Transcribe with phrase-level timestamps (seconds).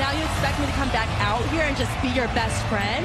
[0.00, 3.04] now you expect me to come back out here and just be your best friend?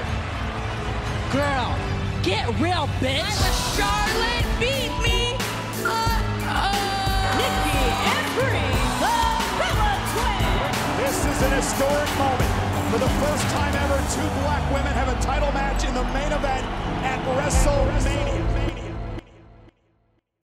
[1.35, 1.75] Girl,
[2.23, 3.19] get real, bitch.
[3.19, 4.47] I'm a Charlotte.
[4.63, 5.35] Beat me.
[5.83, 7.35] Uh-oh.
[7.35, 7.83] Nikki
[8.15, 8.71] and Brie,
[9.03, 9.19] the
[9.59, 10.95] Bella Twins.
[11.03, 12.51] This is an historic moment.
[12.91, 16.31] For the first time ever, two black women have a title match in the main
[16.31, 16.63] event
[17.03, 18.95] at WrestleMania.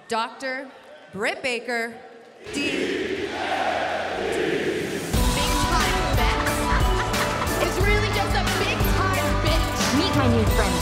[0.09, 0.69] Dr.
[1.14, 1.95] Britt Baker,
[2.53, 2.91] D.
[10.56, 10.74] friend.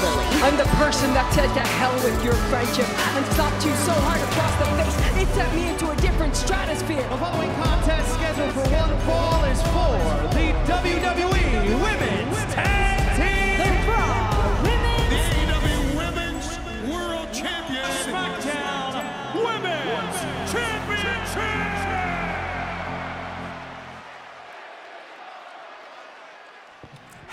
[0.42, 4.20] I'm the person that said to hell with your friendship and slapped you so hard
[4.20, 7.02] across the face it sent me into a different stratosphere.
[7.08, 9.96] The following contest scheduled for one fall is for
[10.34, 11.39] the WWE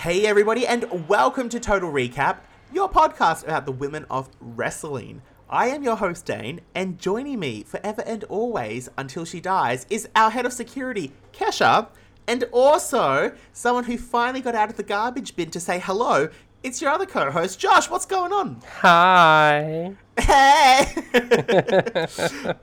[0.08, 2.38] Hey, everybody, and welcome to Total Recap,
[2.72, 5.20] your podcast about the women of wrestling.
[5.50, 10.08] I am your host, Dane, and joining me forever and always until she dies is
[10.16, 11.88] our head of security, Kesha,
[12.26, 16.30] and also someone who finally got out of the garbage bin to say hello.
[16.62, 17.90] It's your other co host, Josh.
[17.90, 18.62] What's going on?
[18.80, 19.94] Hi.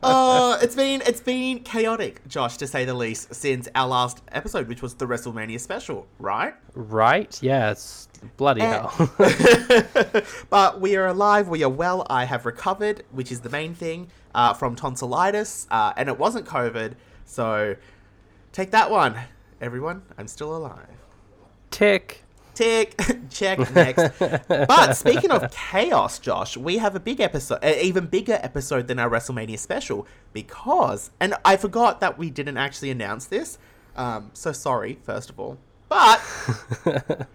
[0.04, 4.68] Oh, it's been it's been chaotic, Josh, to say the least, since our last episode,
[4.68, 6.54] which was the WrestleMania special, right?
[6.74, 7.38] Right?
[7.42, 8.08] Yes.
[8.38, 8.68] Bloody Eh.
[8.88, 9.12] hell.
[10.50, 12.06] but we are alive, we are well.
[12.10, 16.46] I have recovered, which is the main thing, uh, from tonsillitis, uh, and it wasn't
[16.46, 16.94] COVID.
[17.26, 17.76] So
[18.52, 19.16] take that one,
[19.62, 20.04] everyone.
[20.18, 20.88] I'm still alive.
[21.72, 22.25] Tick.
[22.56, 22.96] Tick,
[23.30, 24.18] check next.
[24.48, 28.98] but speaking of chaos, Josh, we have a big episode, an even bigger episode than
[28.98, 33.58] our WrestleMania special because, and I forgot that we didn't actually announce this.
[33.96, 35.58] Um, so sorry, first of all,
[35.90, 36.20] but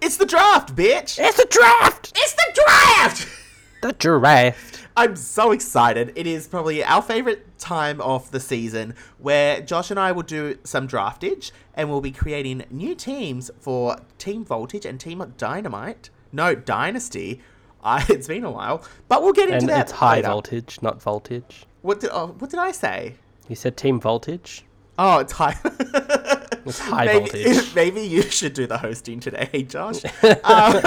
[0.00, 1.18] it's the draft, bitch.
[1.18, 2.12] It's the draft!
[2.16, 3.41] It's the draft.
[3.82, 4.86] The draft.
[4.96, 6.12] I'm so excited.
[6.14, 10.56] It is probably our favorite time of the season where Josh and I will do
[10.62, 16.10] some draftage and we'll be creating new teams for Team Voltage and Team Dynamite.
[16.30, 17.40] No, Dynasty.
[17.82, 19.80] I, it's been a while, but we'll get into And that.
[19.86, 20.28] it's high later.
[20.28, 21.66] voltage, not voltage.
[21.80, 23.16] What did oh, what did I say?
[23.48, 24.64] You said team voltage?
[24.96, 25.56] Oh, it's high.
[26.64, 27.74] It's high maybe, voltage.
[27.74, 30.04] maybe you should do the hosting today, Josh.
[30.44, 30.80] Um,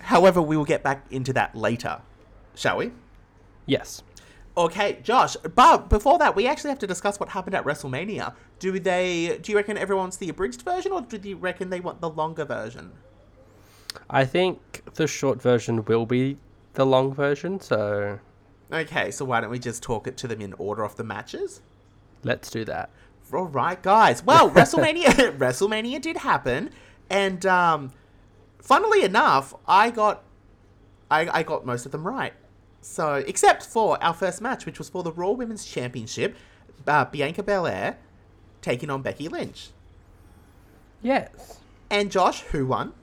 [0.00, 2.00] however, we will get back into that later,
[2.54, 2.92] shall we?
[3.66, 4.02] Yes.
[4.56, 5.36] Okay, Josh.
[5.54, 8.34] But before that, we actually have to discuss what happened at WrestleMania.
[8.58, 9.38] Do they?
[9.40, 12.10] Do you reckon everyone wants the abridged version, or do you reckon they want the
[12.10, 12.92] longer version?
[14.08, 16.36] I think the short version will be
[16.74, 18.18] the long version, so
[18.72, 21.60] Okay, so why don't we just talk it to them in order of the matches?
[22.22, 22.90] let's do that.
[23.32, 24.22] All right, guys.
[24.22, 26.70] Well, WrestleMania, WrestleMania did happen,
[27.08, 27.92] and um,
[28.60, 30.22] funnily enough, I got,
[31.10, 32.32] I, I got most of them right.
[32.80, 36.36] So, except for our first match, which was for the Raw Women's Championship,
[36.86, 37.98] uh, Bianca Belair
[38.62, 39.70] taking on Becky Lynch.
[41.02, 41.58] Yes.
[41.90, 42.94] And Josh, who won?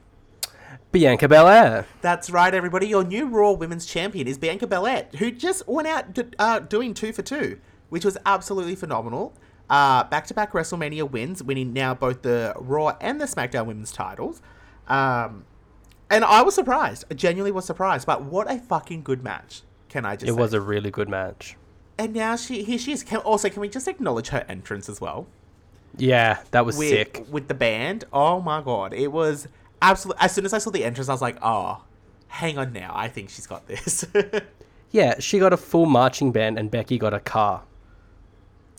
[0.92, 1.86] Bianca Belair.
[2.02, 2.88] That's right, everybody.
[2.88, 6.94] Your new Raw Women's Champion is Bianca Belair, who just went out d- uh, doing
[6.94, 7.60] two for two,
[7.90, 9.34] which was absolutely phenomenal.
[9.70, 14.42] Uh, back-to-back WrestleMania wins, winning now both the Raw and the SmackDown Women's titles.
[14.88, 15.46] Um,
[16.10, 17.06] and I was surprised.
[17.12, 18.08] I genuinely was surprised.
[18.08, 19.62] But what a fucking good match!
[19.90, 20.30] Can I just?
[20.30, 20.40] It say.
[20.40, 21.56] was a really good match.
[21.98, 23.04] And now she here she is.
[23.04, 25.28] Can, also, can we just acknowledge her entrance as well?
[25.98, 27.26] Yeah, that was with, sick.
[27.30, 28.06] with the band.
[28.14, 29.48] Oh my god, it was
[29.82, 30.24] absolutely.
[30.24, 31.84] As soon as I saw the entrance, I was like, oh,
[32.28, 32.92] hang on now.
[32.96, 34.06] I think she's got this.
[34.92, 37.64] Yeah, she got a full marching band and Becky got a car.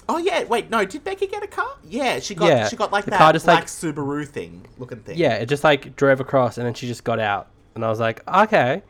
[0.08, 1.76] Oh yeah, wait, no, did Becky get a car?
[1.84, 2.48] Yeah, she got.
[2.48, 5.18] Yeah, she got like the that car just, black like- Subaru thing looking thing.
[5.18, 7.48] Yeah, it just like drove across and then she just got out.
[7.74, 8.82] And I was like, okay.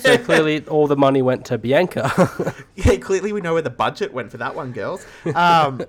[0.00, 2.54] so clearly all the money went to Bianca.
[2.76, 2.96] yeah.
[2.96, 5.04] Clearly, we know where the budget went for that one, girls.
[5.34, 5.82] Um,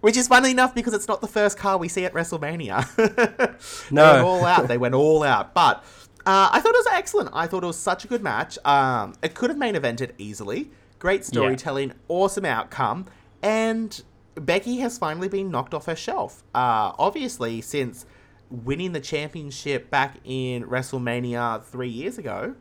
[0.00, 2.94] which is funny enough because it's not the first car we see at WrestleMania.
[3.88, 4.12] they No.
[4.12, 4.68] went all out.
[4.68, 5.84] They went all out, but.
[6.26, 7.30] Uh, I thought it was excellent.
[7.34, 8.58] I thought it was such a good match.
[8.64, 10.70] Um, it could have main evented easily.
[10.98, 13.04] Great storytelling, awesome outcome,
[13.44, 14.02] and
[14.34, 16.42] Becky has finally been knocked off her shelf.
[16.54, 18.06] Uh, obviously, since
[18.50, 22.54] winning the championship back in WrestleMania three years ago,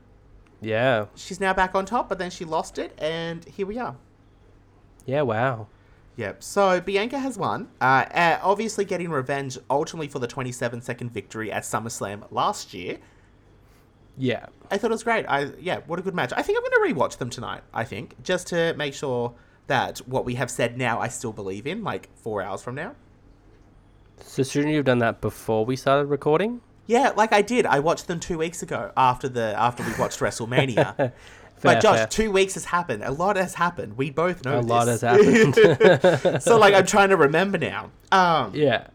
[0.61, 1.05] yeah.
[1.15, 2.09] she's now back on top.
[2.09, 3.95] But then she lost it, and here we are.
[5.05, 5.67] Yeah, wow.
[6.17, 6.43] Yep.
[6.43, 7.69] So Bianca has won.
[7.81, 12.99] Uh, uh, obviously, getting revenge ultimately for the 27 second victory at SummerSlam last year.
[14.17, 14.47] Yeah.
[14.69, 15.25] I thought it was great.
[15.27, 16.33] I yeah, what a good match.
[16.35, 17.63] I think I'm going to rewatch them tonight.
[17.73, 19.33] I think just to make sure
[19.67, 22.95] that what we have said now I still believe in, like four hours from now.
[24.21, 26.61] So shouldn't you have done that before we started recording?
[26.85, 27.65] Yeah, like I did.
[27.65, 30.95] I watched them two weeks ago after the after we watched WrestleMania.
[31.63, 32.07] Fair, but Josh, fair.
[32.07, 33.05] two weeks has happened.
[33.05, 33.95] A lot has happened.
[33.95, 36.43] We both know A lot has happened.
[36.43, 37.89] so like I'm trying to remember now.
[38.11, 38.87] Um, yeah.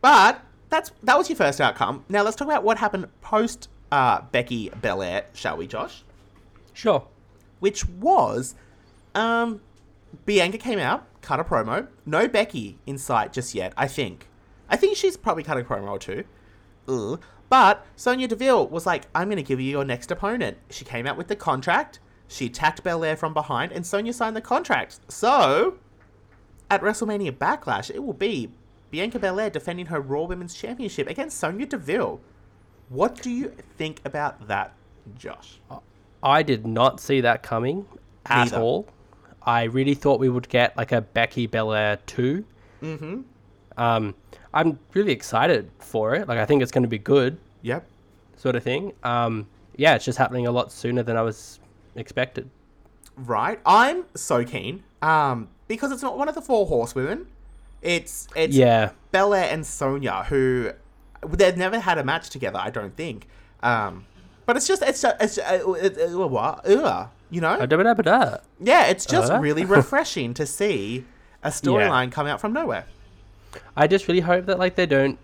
[0.00, 0.40] But
[0.70, 2.04] that's that was your first outcome.
[2.08, 6.02] Now let's talk about what happened post uh, Becky Belair, shall we, Josh?
[6.72, 7.06] Sure.
[7.60, 8.54] Which was,
[9.14, 9.60] um,
[10.24, 11.88] Bianca came out, cut a promo.
[12.06, 13.72] No Becky in sight just yet.
[13.76, 14.28] I think.
[14.68, 16.24] I think she's probably cut a promo or two.
[16.88, 17.20] Ugh.
[17.48, 21.06] But Sonya Deville was like, "I'm going to give you your next opponent." She came
[21.06, 22.00] out with the contract.
[22.26, 25.00] She attacked Belair from behind, and Sonya signed the contract.
[25.08, 25.78] So,
[26.70, 28.50] at WrestleMania Backlash, it will be
[28.90, 32.20] Bianca Belair defending her Raw Women's Championship against Sonya Deville.
[32.90, 34.74] What do you think about that,
[35.16, 35.58] Josh?
[36.22, 37.86] I did not see that coming
[38.26, 38.60] at Neither.
[38.60, 38.88] all.
[39.48, 42.44] I really thought we would get like a Becky Belair 2.
[42.82, 43.20] Mm-hmm.
[43.78, 44.14] Um,
[44.52, 46.28] I'm really excited for it.
[46.28, 47.86] Like, I think it's going to be good, Yep.
[48.36, 48.92] sort of thing.
[49.02, 49.46] Um,
[49.76, 51.60] yeah, it's just happening a lot sooner than I was
[51.96, 52.50] expected.
[53.16, 53.58] Right.
[53.64, 54.82] I'm so keen.
[55.00, 57.26] Um, because it's not one of the four horsewomen.
[57.80, 58.90] It's it's Yeah.
[59.12, 60.72] Belair and Sonya who
[61.26, 62.58] they've never had a match together.
[62.58, 63.26] I don't think.
[63.62, 64.04] Um,
[64.48, 66.66] but it's just it's it's uh, it, uh, what
[67.30, 67.58] you know.
[68.58, 69.38] Yeah, it's just Uh.
[69.38, 71.04] really refreshing to see
[71.42, 72.86] a storyline come out from nowhere.
[73.76, 75.18] I just really hope that like they don't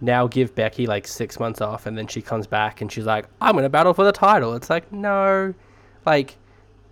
[0.00, 3.26] now give Becky like six months off and then she comes back and she's like,
[3.42, 4.54] I'm gonna battle for the title.
[4.54, 5.52] It's like no,
[6.06, 6.36] like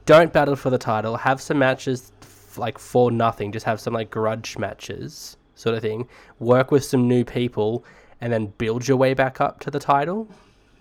[0.05, 1.17] don't battle for the title.
[1.17, 3.53] Have some matches f- like for nothing.
[3.53, 6.07] Just have some like grudge matches sort of thing.
[6.39, 7.85] Work with some new people
[8.21, 10.29] and then build your way back up to the title.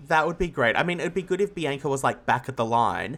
[0.08, 0.76] That would be great.
[0.76, 3.18] I mean, it'd be good if Bianca was like back at the line,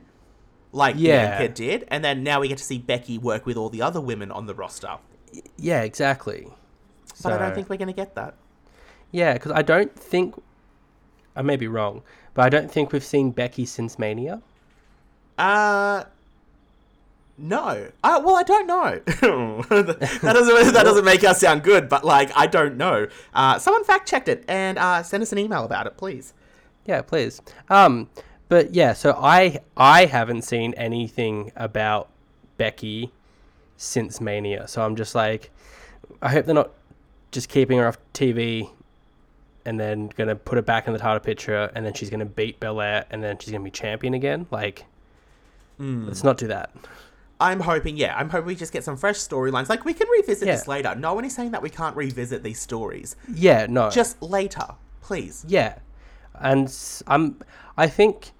[0.71, 1.37] like Yeah.
[1.37, 4.01] Bianca did, and then now we get to see Becky work with all the other
[4.01, 4.97] women on the roster.
[5.57, 6.47] Yeah, exactly.
[7.23, 8.35] But I don't think we're gonna get that.
[9.11, 10.35] Yeah, because I don't think
[11.35, 12.01] I may be wrong,
[12.33, 14.41] but I don't think we've seen Becky since Mania.
[15.37, 16.03] Uh
[17.37, 17.87] no.
[18.03, 18.99] Uh, well, I don't know.
[19.05, 23.07] that doesn't that doesn't make us sound good, but like I don't know.
[23.33, 26.33] Uh, someone fact checked it and uh, send us an email about it, please.
[26.91, 27.41] Yeah, please.
[27.69, 28.09] Um,
[28.49, 32.09] but yeah, so I I haven't seen anything about
[32.57, 33.13] Becky
[33.77, 35.51] since Mania, so I'm just like,
[36.21, 36.71] I hope they're not
[37.31, 38.69] just keeping her off TV
[39.63, 42.59] and then gonna put her back in the title picture, and then she's gonna beat
[42.59, 44.45] Belair, and then she's gonna be champion again.
[44.51, 44.83] Like,
[45.79, 46.71] let's not do that.
[47.39, 49.69] I'm hoping, yeah, I'm hoping we just get some fresh storylines.
[49.69, 50.55] Like we can revisit Yeah.
[50.57, 50.93] this later.
[50.93, 53.15] No one is saying that we can't revisit these stories.
[53.33, 54.67] Yeah, no, Just later,
[55.01, 55.45] please.
[55.47, 55.75] Yeah,
[56.41, 56.73] and
[57.07, 57.39] I'm.
[57.77, 58.31] I think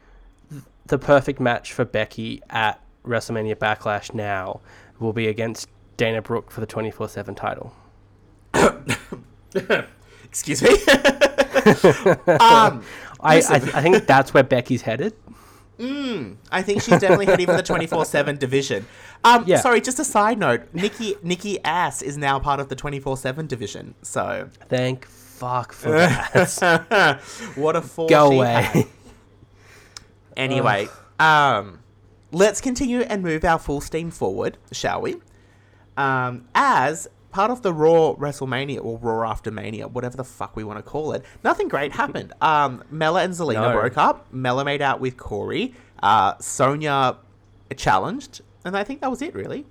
[0.85, 4.61] the perfect match for Becky at WrestleMania Backlash now
[4.99, 7.73] will be against Dana Brooke for the twenty four seven title.
[10.25, 10.69] Excuse me.
[12.39, 12.83] um,
[13.19, 13.55] I, I.
[13.73, 15.13] I think that's where Becky's headed.
[16.51, 18.85] I think she's definitely heading for the 24/7 division.
[19.23, 19.59] Um, Yeah.
[19.59, 20.61] sorry, just a side note.
[20.73, 23.95] Nikki Nikki Ass is now part of the 24/7 division.
[24.03, 25.07] So Thank
[25.41, 27.19] fuck for that.
[27.55, 28.61] what a fall Go away.
[28.61, 28.85] had.
[30.37, 30.87] Anyway,
[31.19, 31.79] um,
[32.31, 35.17] let's continue and move our full steam forward, shall we?
[35.97, 40.63] Um, as part of the Raw WrestleMania or Raw After Mania, whatever the fuck we
[40.63, 42.33] want to call it, nothing great happened.
[42.41, 43.73] Um, Mela and Zelina No.
[43.79, 44.25] broke up.
[44.33, 45.73] Mela made out with Corey.
[46.01, 47.17] Uh, Sonya
[47.75, 49.65] challenged, and I think that was it, really.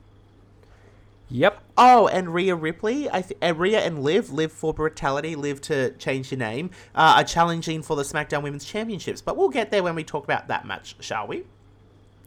[1.31, 1.63] Yep.
[1.79, 5.93] Oh, and Rhea Ripley, I th- uh, Rhea and Liv, Liv for brutality, Liv to
[5.93, 9.21] change your name, uh, are challenging for the SmackDown Women's Championships.
[9.21, 11.45] But we'll get there when we talk about that match, shall we?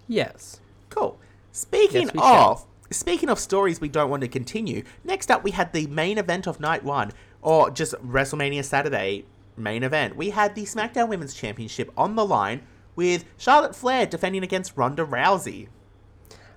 [0.08, 0.62] Yes.
[0.90, 1.18] Cool.
[1.52, 2.52] Speaking Yes, shall.
[2.52, 4.84] of, speaking of stories we don't want to continue.
[5.04, 9.26] Next up, we had the main event of night one, or just WrestleMania Saturday
[9.58, 10.16] main event.
[10.16, 12.62] We had the SmackDown Women's Championship on the line
[12.96, 15.68] with Charlotte Flair defending against Ronda Rousey.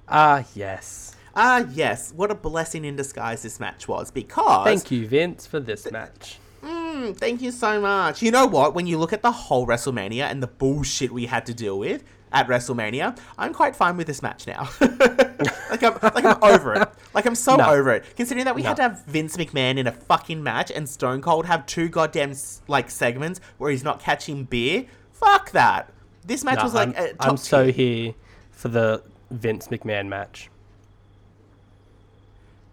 [0.08, 1.15] Ah, yes.
[1.38, 5.60] Ah, yes, what a blessing in disguise this match was because Thank you, Vince, for
[5.60, 6.38] this match.
[6.62, 8.22] Mm, thank you so much.
[8.22, 8.74] You know what?
[8.74, 12.04] When you look at the whole WrestleMania and the bullshit we had to deal with
[12.32, 14.70] at WrestleMania, I'm quite fine with this match now.
[14.80, 16.88] like I'm like I'm over it.
[17.12, 17.70] Like I'm so No.
[17.70, 18.04] over it.
[18.16, 21.44] Considering that we had to have Vince McMahon in a fucking match and Stone Cold
[21.44, 22.32] have two goddamn
[22.66, 24.86] like segments where he's not catching beer.
[25.12, 25.92] Fuck that.
[26.24, 28.14] This match No, was like I'm, I'm so here
[28.52, 30.50] for the Vince McMahon match.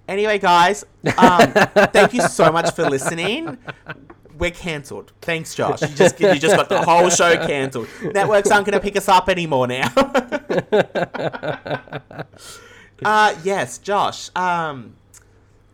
[0.08, 0.84] Anyway, guys,
[1.18, 1.52] um,
[1.92, 3.58] thank you so much for listening.
[4.38, 5.14] We're cancelled.
[5.22, 5.82] Thanks, Josh.
[5.82, 7.88] You just you just got the whole show cancelled.
[8.02, 9.94] Networks aren't going to pick us up anymore now.
[13.06, 14.30] uh, yes, Josh.
[14.36, 14.96] Um,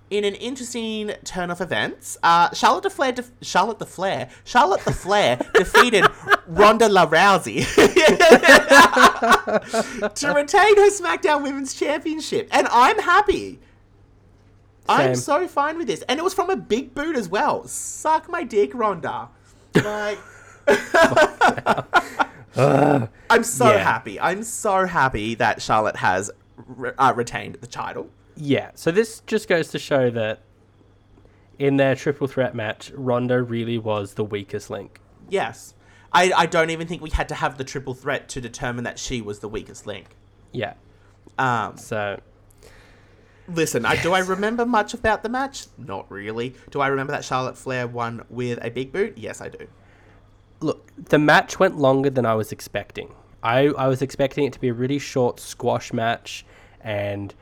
[0.09, 4.93] in an interesting turn of events, uh, Charlotte the Flair, Charlotte the Flair, Charlotte the
[4.93, 6.05] Flair defeated
[6.47, 7.63] Ronda La Rousey
[10.15, 13.59] to retain her SmackDown Women's Championship, and I'm happy.
[14.89, 17.67] I'm so fine with this, and it was from a big boot as well.
[17.67, 19.29] Suck my dick, Ronda.
[19.75, 20.17] Like.
[22.57, 23.77] I'm so Yeah.
[23.83, 24.19] happy.
[24.19, 26.31] I'm so happy that Charlotte has
[26.67, 28.09] re- uh, retained the title.
[28.35, 30.39] Yeah, so this just goes to show that
[31.57, 34.99] in their triple threat match, Ronda really was the weakest link.
[35.29, 35.73] Yes.
[36.11, 38.97] I, I don't even think we had to have the triple threat to determine that
[38.97, 40.15] she was the weakest link.
[40.51, 40.73] Yeah,
[41.37, 42.19] Um, so
[43.53, 45.65] listen, I, do I remember much about the match?
[45.77, 46.55] Not really.
[46.71, 49.17] Do I remember that Charlotte Flair won with a big boot?
[49.17, 49.67] Yes, I do.
[50.61, 53.13] look, the match went longer than I was expecting.
[53.41, 56.45] I, I was expecting it to be a really short squash match,
[56.81, 57.33] and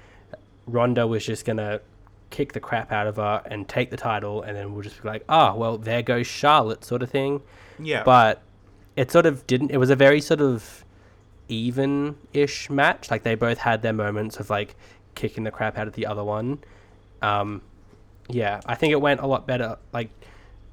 [0.67, 1.81] Ronda was just gonna
[2.29, 5.07] kick the crap out of her and take the title, and then we'll just be
[5.07, 7.41] like, ah, well, there goes Charlotte, sort of thing.
[7.79, 8.03] Yeah.
[8.03, 8.43] But
[8.95, 9.71] it sort of didn't.
[9.71, 10.83] It was a very sort of
[11.47, 13.09] even-ish match.
[13.09, 14.75] Like they both had their moments of like
[15.17, 16.59] kicking the crap out of the other one.
[17.21, 17.61] Um,
[18.29, 19.77] yeah, I think it went a lot better.
[19.91, 20.09] Like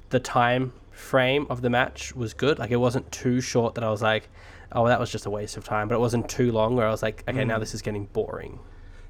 [0.09, 2.59] the time frame of the match was good.
[2.59, 4.29] Like it wasn't too short that I was like,
[4.71, 5.87] oh, that was just a waste of time.
[5.89, 7.47] But it wasn't too long where I was like, okay, Mm.
[7.47, 8.59] now this is getting boring.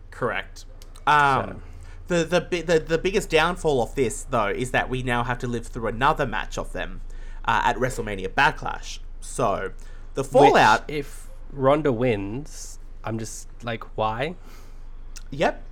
[0.09, 0.65] Correct.
[1.05, 1.61] Um,
[2.07, 5.47] the, the the the biggest downfall of this though is that we now have to
[5.47, 7.01] live through another match of them
[7.45, 8.99] uh, at WrestleMania Backlash.
[9.19, 9.71] So
[10.13, 10.87] the fallout.
[10.87, 14.35] Which, if Ronda wins, I'm just like, why?
[15.31, 15.63] Yep.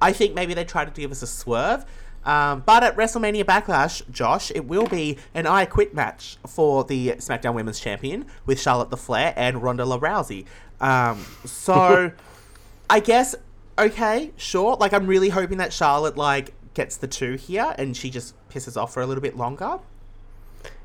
[0.00, 1.84] I think maybe they tried to give us a swerve.
[2.24, 7.10] Um, but at WrestleMania Backlash, Josh, it will be an I Quit match for the
[7.12, 10.44] SmackDown Women's Champion with Charlotte the Flair and Ronda La Rousey.
[10.80, 12.12] Um, so,
[12.90, 13.34] I guess,
[13.78, 14.76] okay, sure.
[14.76, 18.80] Like, I'm really hoping that Charlotte, like, gets the two here and she just pisses
[18.80, 19.78] off for a little bit longer.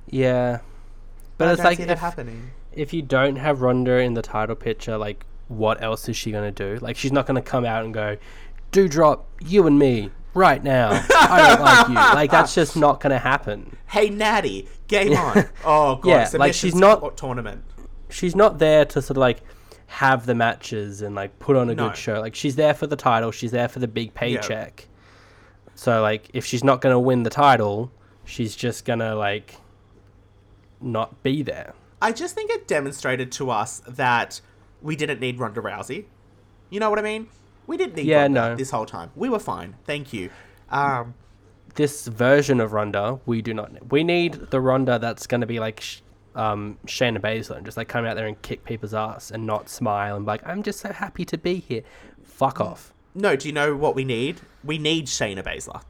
[0.09, 0.59] Yeah,
[1.37, 2.51] but I it's like if, happening.
[2.71, 5.25] if you don't have Ronda in the title picture, like
[5.57, 6.77] what else is she gonna do?
[6.81, 8.17] Like she's not gonna come out and go,
[8.71, 11.93] "Do drop you and me right now." I don't like you.
[12.15, 13.75] Like that's just not gonna happen.
[13.87, 15.45] Hey, Natty, game on.
[15.65, 16.09] Oh, God.
[16.09, 17.63] Yeah, like, she's not- Tournament.
[18.09, 19.41] She's not there to sort of like
[19.87, 21.87] have the matches and like put on a No.
[21.89, 22.19] good show.
[22.19, 23.31] Like she's there for the title.
[23.31, 24.87] She's there for the big paycheck.
[25.75, 27.91] So like if she's not gonna win the title,
[28.25, 29.55] she's just gonna like
[30.81, 31.73] not be there.
[32.01, 34.41] I just think it demonstrated to us that
[34.83, 36.05] we didn't need Ronda Rousey.
[36.69, 37.27] You know what I mean?
[37.65, 38.55] We didn't need Yeah, Ronda no.
[38.55, 39.09] this whole time.
[39.15, 39.75] We were fine.
[39.85, 40.29] Thank you.
[40.69, 41.15] Um,
[41.75, 43.73] this version of Ronda, we do not.
[43.73, 43.91] need.
[43.91, 46.01] We need the Ronda that's going to be like sh-
[46.35, 49.69] um, Shayna Baszler and just like come out there and kick people's ass and not
[49.69, 51.83] smile and be like, I'm just so happy to be here.
[52.23, 52.92] Fuck off.
[53.15, 54.41] No, do you know what we need?
[54.63, 55.81] We need Shayna Baszler.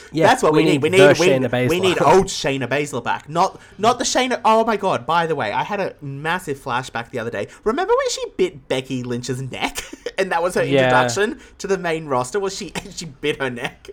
[0.12, 0.82] Yeah, That's what we, we need.
[0.82, 1.68] We need we, Shayna Baszler.
[1.68, 3.28] we need old Shayna Baszler back.
[3.28, 4.40] Not not the Shayna.
[4.44, 5.04] Oh my god!
[5.06, 7.48] By the way, I had a massive flashback the other day.
[7.64, 9.78] Remember when she bit Becky Lynch's neck,
[10.18, 10.84] and that was her Yeah.
[10.84, 12.40] introduction to the main roster?
[12.40, 13.90] Was she she bit her neck?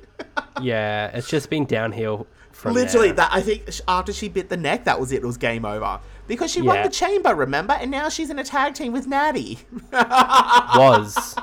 [0.61, 3.15] Yeah, it's just been downhill from Literally, there.
[3.17, 5.17] that I think after she bit the neck, that was it.
[5.23, 7.73] It was game over because she won the chamber, remember?
[7.73, 9.59] And now she's in a tag team with Natty
[9.91, 11.35] was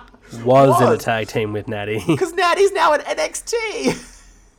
[0.45, 2.03] was in a tag team with Natty.
[2.07, 4.17] because Natty's now at NXT.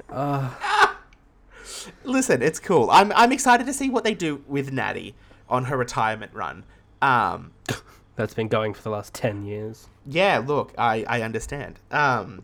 [2.04, 2.90] Listen, it's cool.
[2.92, 5.16] I'm I'm excited to see what they do with Natty
[5.50, 6.64] on her retirement run.
[7.02, 7.52] Um,
[8.16, 9.88] That's been going for the last ten years.
[10.06, 11.80] yeah, look, I I understand.
[11.92, 12.44] Um,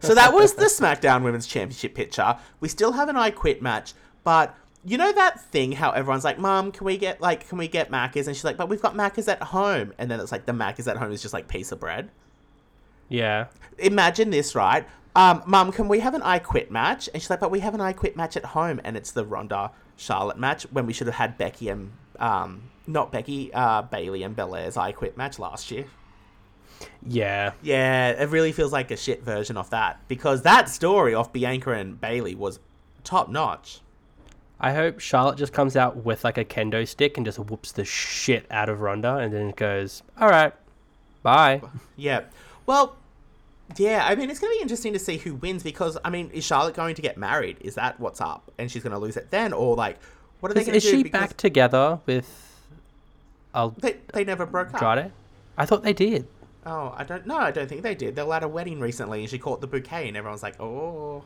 [0.00, 2.36] so that was the SmackDown Women's Championship picture.
[2.60, 3.94] We still have an I Quit match,
[4.24, 7.68] but you know that thing how everyone's like, "Mom, can we get like can we
[7.68, 10.46] get Macca's?" And she's like, "But we've got Macca's at home." And then it's like
[10.46, 12.10] the Macca's at home is just like piece of bread.
[13.08, 13.46] Yeah.
[13.78, 14.86] Imagine this, right?
[15.14, 17.08] Um, Mum, can we have an I Quit match?
[17.12, 19.24] And she's like, "But we have an I Quit match at home, and it's the
[19.24, 24.22] Ronda Charlotte match when we should have had Becky and um, not Becky, uh, Bailey
[24.22, 25.86] and Belair's I Quit match last year."
[27.06, 27.52] Yeah.
[27.62, 31.72] Yeah, it really feels like a shit version of that because that story of Bianca
[31.72, 32.58] and Bailey was
[33.04, 33.80] top notch.
[34.60, 37.84] I hope Charlotte just comes out with like a kendo stick and just whoops the
[37.84, 40.52] shit out of Ronda and then goes, All right,
[41.22, 41.62] bye.
[41.96, 42.22] Yeah.
[42.66, 42.96] Well,
[43.76, 46.30] yeah, I mean, it's going to be interesting to see who wins because, I mean,
[46.32, 47.56] is Charlotte going to get married?
[47.60, 48.50] Is that what's up?
[48.58, 49.52] And she's going to lose it then?
[49.52, 49.98] Or, like,
[50.40, 50.86] what are they going to do?
[50.86, 52.50] Is she because back together with
[53.54, 54.82] Al- They, they never broke up.
[54.82, 55.12] Andrade?
[55.56, 56.26] I thought they did.
[56.66, 57.36] Oh, I don't know.
[57.38, 58.16] I don't think they did.
[58.16, 61.22] They were at a wedding recently and she caught the bouquet and everyone's like, oh.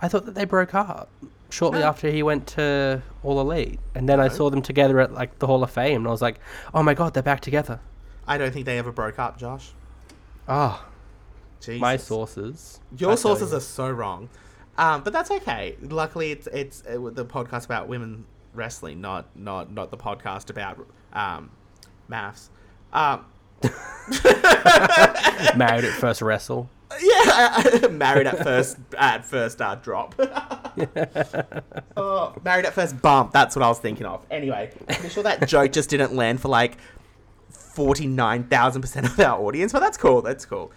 [0.00, 1.08] I thought that they broke up
[1.50, 5.38] shortly after he went to All Elite, and then I saw them together at like
[5.38, 6.38] the Hall of Fame, and I was like,
[6.74, 7.80] "Oh my god, they're back together!"
[8.26, 9.72] I don't think they ever broke up, Josh.
[10.48, 10.84] Ah,
[11.68, 12.80] Oh, My sources.
[12.96, 13.56] Your I sources you.
[13.56, 14.28] are so wrong.
[14.78, 15.76] Um, but that's okay.
[15.80, 18.24] Luckily, it's it's uh, the podcast about women
[18.54, 21.50] wrestling, not not not the podcast about um,
[22.08, 22.50] maths.
[22.92, 23.24] Um,
[25.56, 26.68] married at first wrestle.
[27.00, 30.14] yeah, married at first at first uh, drop.
[31.96, 33.32] oh, married at first bump.
[33.32, 34.24] That's what I was thinking of.
[34.30, 36.76] Anyway, I'm sure that joke just didn't land for like
[37.50, 40.22] forty nine thousand percent of our audience, but that's cool.
[40.22, 40.72] That's cool.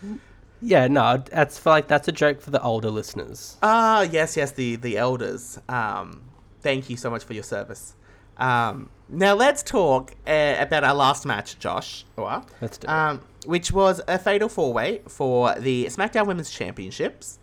[0.61, 3.57] Yeah, no, that's for like that's a joke for the older listeners.
[3.63, 5.59] Ah, yes, yes, the the elders.
[5.69, 6.23] Um,
[6.61, 7.95] thank you so much for your service.
[8.37, 12.05] Um, now let's talk uh, about our last match, Josh.
[12.15, 12.89] Or, Let's do it.
[12.89, 17.38] um, which was a fatal four way for the SmackDown Women's Championships.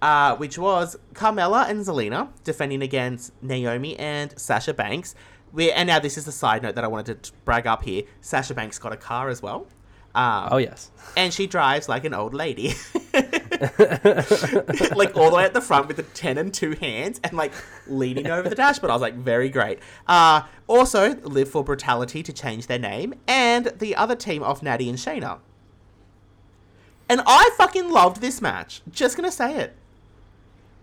[0.00, 5.14] Uh, which was Carmella and Zelina defending against Naomi and Sasha Banks.
[5.52, 8.04] We, and now this is a side note that I wanted to brag up here.
[8.20, 9.66] Sasha Banks got a car as well.
[10.14, 10.90] Um, Oh yes.
[11.16, 12.74] and she drives like an old lady.
[13.12, 17.52] like all the way at the front with the 10 and 2 hands and like
[17.86, 18.90] leaning over the dashboard.
[18.90, 19.80] I was like, very great.
[20.06, 24.88] Uh, also, Liv for Brutality to change their name, and the other team of Natty
[24.88, 25.38] and Shayna.
[27.08, 28.82] And I fucking loved this match.
[28.90, 29.74] Just gonna say it.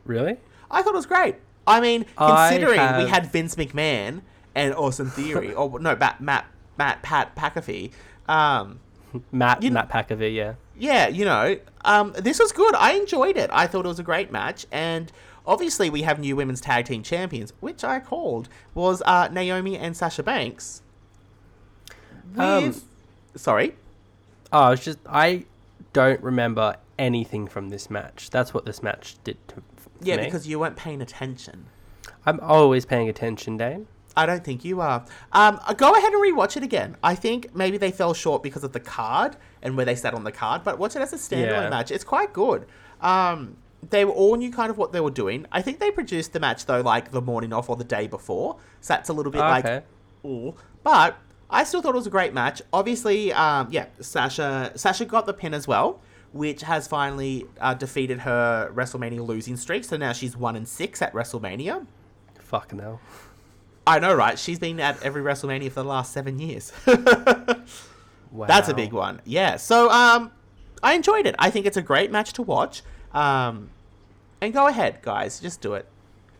[0.05, 0.37] Really?
[0.71, 1.35] I thought it was great.
[1.67, 4.21] I mean, I considering we had Vince McMahon
[4.53, 6.45] and Austin Theory, or no, Matt, Matt,
[6.77, 7.91] Matt, Pat McAfee.
[8.27, 8.79] Um,
[9.31, 10.53] Matt You- Matt Packervey, yeah.
[10.77, 12.75] yeah, you know, um, this was good.
[12.75, 13.49] I enjoyed it.
[13.53, 15.11] I thought it was a great match, and
[15.47, 19.95] obviously we have new women's tag team champions, which I called was uh, Naomi and
[19.97, 20.81] Sasha Banks.
[22.31, 22.75] With, Um,
[23.35, 23.75] sorry,
[24.51, 25.45] Oh, I was just I
[25.93, 28.29] don't remember anything from this match.
[28.29, 29.63] That's what this match did to
[30.01, 30.25] yeah, me.
[30.25, 31.65] because you weren't paying attention.
[32.25, 33.87] I'm always paying attention, Dane.
[34.17, 35.05] I don't think you are.
[35.33, 36.95] Um, uh, go ahead and rewatch it again.
[37.03, 40.23] I think maybe they fell short because of the card and where they sat on
[40.23, 41.69] the card, but watch it as a standalone Yeah.
[41.69, 41.91] match.
[41.91, 42.65] It's quite good.
[43.01, 43.57] Um,
[43.89, 45.45] they were all knew kind of what they were doing.
[45.51, 48.55] I think they produced the match though, like the morning off or the day before,
[48.81, 49.85] so that's a little bit like, Okay.
[50.25, 50.55] ooh.
[50.81, 51.17] But
[51.49, 52.61] I still thought it was a great match.
[52.73, 55.99] Obviously, um, yeah, Sasha Sasha got the pin as well,
[56.35, 59.85] which has finally uh, defeated her WrestleMania losing streak.
[59.85, 61.87] So now she's one and six at WrestleMania.
[62.39, 62.99] Fucking hell.
[63.87, 64.37] I know, right?
[64.37, 66.73] She's been at every WrestleMania for the last seven years.
[68.35, 68.47] Wow.
[68.47, 69.21] That's a big one.
[69.23, 69.55] Yeah.
[69.55, 70.31] So um,
[70.83, 71.35] I enjoyed it.
[71.39, 72.83] I think it's a great match to watch.
[73.13, 73.69] Um,
[74.41, 75.87] and go ahead, guys, just do it.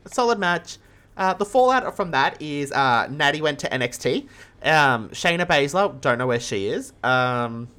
[0.03, 0.77] A solid match.
[1.15, 4.27] Uh, the fallout from that is uh, Natty went to NXT.
[4.63, 6.91] Um, Shayna Baszler, don't know where she is.
[7.01, 7.69] Um,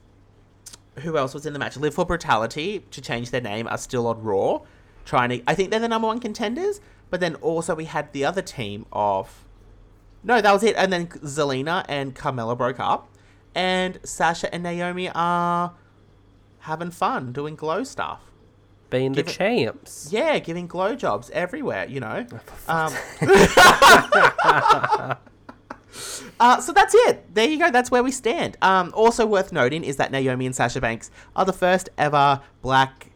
[0.98, 1.76] who else was in the match?
[1.76, 4.60] Liv for Brutality to change their name are still on Raw,
[5.04, 5.42] trying to.
[5.46, 6.80] I think they're the number one contenders.
[7.08, 9.44] But then also we had the other team of.
[10.24, 10.74] No, that was it.
[10.76, 13.08] And then Zelina and Carmella broke up,
[13.54, 15.74] and Sasha and Naomi are
[16.60, 18.22] having fun doing glow stuff.
[18.90, 20.08] Being the champs.
[20.10, 22.26] Yeah, giving glow jobs everywhere, you know.
[22.68, 22.92] Um,
[26.40, 27.34] uh, so that's it.
[27.34, 27.70] There you go.
[27.70, 28.56] That's where we stand.
[28.62, 33.10] Um, also worth noting is that Naomi and Sasha Banks are the first ever black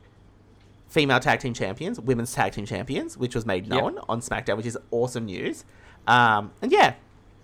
[0.88, 4.66] female tag team champions, women's tag team champions, which was made known on SmackDown, which
[4.66, 5.64] is awesome news.
[6.06, 6.94] Um, and yeah,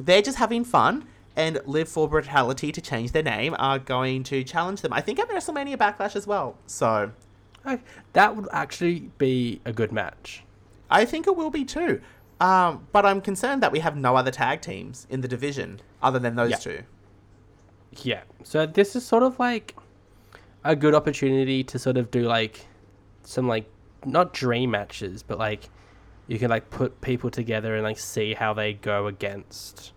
[0.00, 1.06] they're just having fun.
[1.37, 4.92] And Liv for Brutality to change their name are going to challenge them.
[4.94, 6.56] I think at WrestleMania Backlash as well.
[6.66, 7.12] So
[8.14, 10.42] That would actually be a good match.
[10.88, 12.00] I think it will be too.
[12.40, 16.18] Um, but I'm concerned that we have no other tag teams in the division other
[16.18, 16.57] than those Yeah.
[16.57, 16.83] two.
[18.03, 18.22] Yeah.
[18.44, 19.75] So this is sort of like
[20.64, 22.66] a good opportunity to sort of do like
[23.22, 23.70] some like
[24.05, 25.70] not dream matches, but like
[26.27, 29.92] you can like put people together and like see how they go against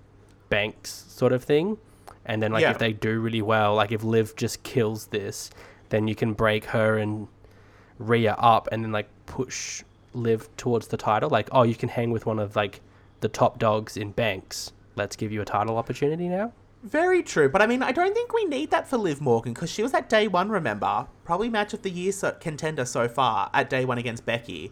[0.49, 1.77] Banks sort of thing.
[2.25, 2.71] And then like Yeah.
[2.71, 5.49] if they do really well, like if Liv just kills this,
[5.89, 7.27] then you can break her and
[7.97, 11.29] Rhea up and then like push Liv towards the title.
[11.29, 12.81] Like, oh, you can hang with one of like
[13.21, 14.71] the top dogs in Banks.
[14.95, 16.53] Let's give you a title opportunity now.
[16.83, 19.69] Very true, but I mean, I don't think we need that for Liv Morgan because
[19.69, 20.49] she was at day one.
[20.49, 24.71] Remember, probably match of the year so- contender so far at day one against Becky.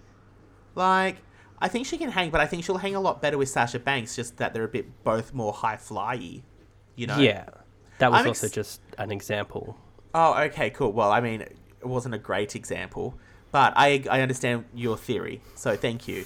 [0.74, 1.18] Like,
[1.60, 3.80] I think she can hang, but I think she'll hang a lot better with Sasha
[3.80, 4.16] Banks.
[4.16, 6.44] Just that they're a bit both more high flyy,
[6.96, 7.18] you know.
[7.18, 7.46] Yeah.
[8.00, 9.78] That was also just an example.
[10.14, 10.94] Oh, okay, cool.
[10.94, 13.18] Well, I mean, it wasn't a great example,
[13.58, 16.26] but I I understand your theory, so thank you.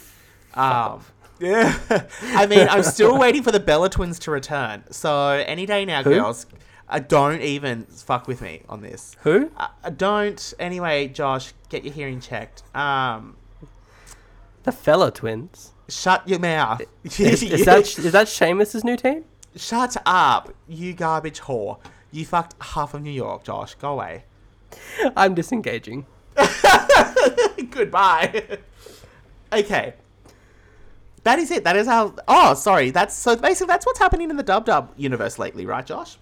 [0.54, 1.00] Um,
[1.40, 1.80] yeah,
[2.42, 4.84] I mean, I'm still waiting for the Bella twins to return.
[4.92, 5.14] So
[5.54, 6.10] any day now, Who?
[6.10, 6.46] girls.
[6.90, 9.16] Uh, don't even fuck with me on this.
[9.22, 9.50] Who?
[9.56, 10.54] Uh, uh, don't.
[10.60, 12.64] Anyway, Josh, get your hearing checked.
[12.76, 13.38] Um,
[14.64, 15.72] The Fella Twins.
[15.88, 16.82] shut your mouth.
[17.06, 19.24] Is, is that is that Sheamus's new team?
[19.56, 21.80] Shut up, you garbage whore.
[22.12, 23.76] You fucked half of New York, Josh.
[23.76, 24.26] Go away.
[25.16, 26.06] I'm disengaging.
[27.72, 28.60] Goodbye.
[29.54, 29.94] okay.
[31.24, 31.64] That is it.
[31.64, 32.16] That is how.
[32.28, 32.90] Oh, sorry.
[32.92, 36.18] That's so basically that's what's happening in the Dub Dub universe lately, right, Josh?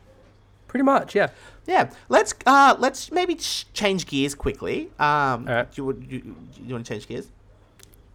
[0.67, 1.29] Pretty much, yeah.
[1.65, 1.89] Yeah.
[2.09, 4.91] Let's uh let's maybe ch- change gears quickly.
[4.99, 5.71] Um, Alright.
[5.71, 6.35] do you, you,
[6.65, 7.27] you want to change gears?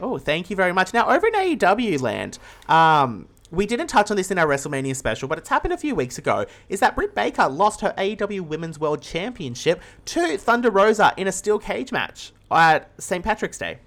[0.00, 0.94] Oh, thank you very much.
[0.94, 5.28] Now, over in AEW land, um, we didn't touch on this in our WrestleMania special,
[5.28, 6.44] but it's happened a few weeks ago.
[6.68, 11.32] Is that Britt Baker lost her AEW Women's World Championship to Thunder Rosa in a
[11.32, 13.24] steel cage match at St.
[13.24, 13.78] Patrick's Day?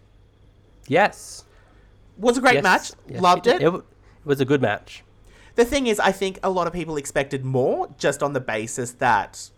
[0.88, 1.45] Yes.
[2.17, 2.63] Was a great Yes.
[2.63, 2.91] match.
[3.08, 3.62] Yes, Loved it.
[3.62, 3.67] it.
[3.67, 3.84] It, it
[4.26, 5.04] was a good match.
[5.56, 8.93] The thing is, I think a lot of people expected more just on the basis
[8.93, 9.50] that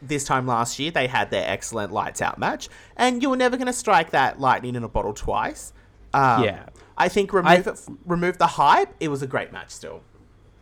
[0.00, 3.56] this time last year they had their excellent lights out match, and you were never
[3.56, 5.72] going to strike that lightning in a bottle twice.
[6.14, 6.66] Um, Yeah.
[6.96, 8.94] I think remove I- it, remove the hype.
[9.00, 10.02] It was a great match still.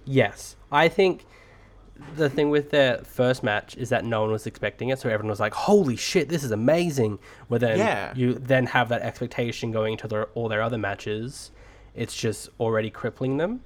[0.05, 0.57] Yes.
[0.71, 1.25] I think
[2.17, 5.31] the thing with their first match is that no one was expecting it, so everyone
[5.31, 8.13] was like, "Holy shit, this is amazing!" Where then Yeah.
[8.15, 11.51] you then have that expectation going into their, all their other matches.
[11.95, 13.63] It's just already crippling them.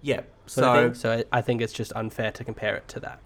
[0.00, 0.22] Yeah.
[0.46, 0.94] Sort So of thing.
[0.94, 3.20] So I I think it's just unfair to compare it to that.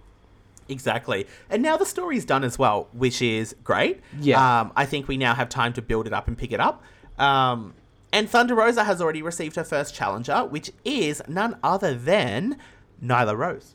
[0.69, 4.01] exactly, and now the story's done as well, which is great.
[4.19, 4.61] Yeah.
[4.63, 6.83] Um, I think we now have time to build it up and pick it up.
[7.19, 7.75] Um,
[8.13, 12.59] and Thunder Rosa has already received her first challenger, which is none other than
[13.03, 13.75] Nyla Rose.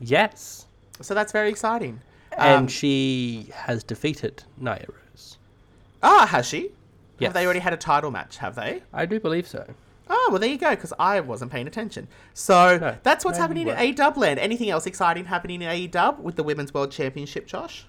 [0.00, 0.66] Yes.
[1.00, 2.00] So that's very exciting.
[2.36, 5.38] And Um, she has defeated Nyla Rose.
[6.02, 6.70] Ah, has she?
[7.18, 7.28] Yes.
[7.28, 8.38] Have they already had a title match?
[8.38, 8.82] Have they?
[8.92, 9.66] I do believe so.
[10.08, 12.08] Oh, well, there you go, because I wasn't paying attention.
[12.34, 14.40] So No, that's what's no, happening in A Dub land.
[14.40, 17.84] Anything else exciting happening in A Dub with the Women's World Championship, Josh?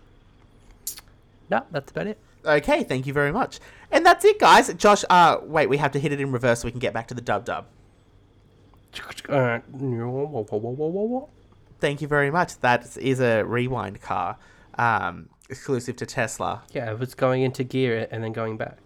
[1.49, 2.17] No, that's about it.
[2.45, 3.59] Okay, thank you very much.
[3.91, 4.73] And that's it, guys.
[4.75, 7.07] Josh, uh, wait, we have to hit it in reverse so we can get back
[7.09, 7.65] to the Dub Dub.
[11.79, 12.59] Thank you very much.
[12.59, 14.37] That is a rewind car,
[14.77, 16.63] um, exclusive to Tesla.
[16.71, 18.77] yeah, it was going into gear and then going back.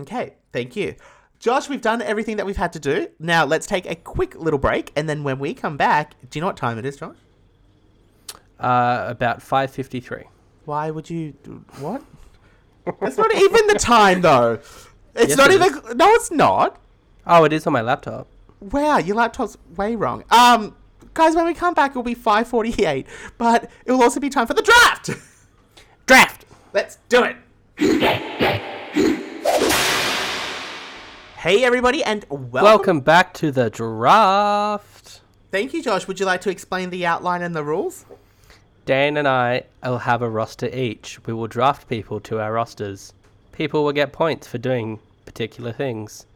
[0.00, 0.94] Okay, thank you.
[1.38, 3.08] Josh, we've done everything that we've had to do.
[3.18, 6.40] Now let's take a quick little break, and then when we come back, do you
[6.40, 7.16] know what time it is, Josh?
[8.58, 10.24] Uh, about 5.53.
[10.66, 11.32] Why would you
[11.78, 12.02] what?
[13.00, 14.60] That's not even the time though.
[15.14, 16.80] It's Yes, not it even No, it's not.
[17.26, 18.26] Oh, it is on my laptop.
[18.60, 20.24] Wow, your laptop's way wrong.
[20.30, 20.76] Um
[21.14, 23.06] guys, when we come back it'll be 5:48,
[23.38, 25.10] but it will also be time for the draft.
[26.06, 26.44] Draft!
[26.72, 27.36] Let's do it.
[31.38, 32.50] hey everybody and welcome.
[32.50, 35.20] Welcome back to the draft.
[35.50, 36.06] Thank you, Josh.
[36.06, 38.04] Would you like to explain the outline and the rules?
[38.90, 41.24] Dan and I will have a roster each.
[41.24, 43.12] We will draft people to our rosters.
[43.52, 46.26] People will get points for doing particular things.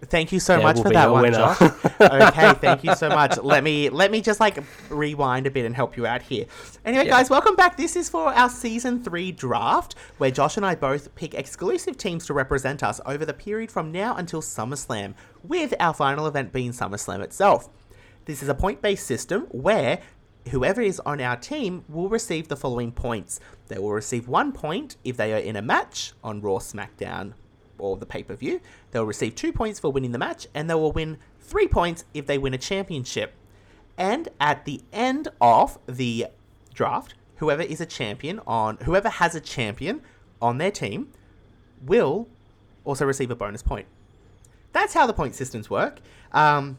[0.00, 1.36] Thank you so There much for that one, winner.
[1.36, 1.60] Josh.
[2.00, 3.36] okay, thank you so much.
[3.36, 6.46] Let me let me just like rewind a bit and help you out here.
[6.86, 7.10] Anyway, Yeah.
[7.10, 7.76] guys, welcome back.
[7.76, 12.24] This is for our season three draft, where Josh and I both pick exclusive teams
[12.28, 15.12] to represent us over the period from now until SummerSlam,
[15.44, 17.68] with our final event being SummerSlam itself.
[18.24, 20.00] This is a point-based system where
[20.48, 23.40] whoever is on our team will receive the following points.
[23.68, 27.34] They will receive one point if they are in a match on Raw, SmackDown,
[27.78, 28.60] or the pay per view.
[28.90, 32.26] They'll receive two points for winning the match, and they will win three points if
[32.26, 33.34] they win a championship.
[33.96, 36.26] And at the end of the
[36.74, 40.02] draft, whoever is a champion on whoever has a champion
[40.40, 41.08] on their team
[41.84, 42.28] will
[42.84, 43.86] also receive a bonus point.
[44.72, 46.00] That's how the point systems work.
[46.32, 46.78] Um,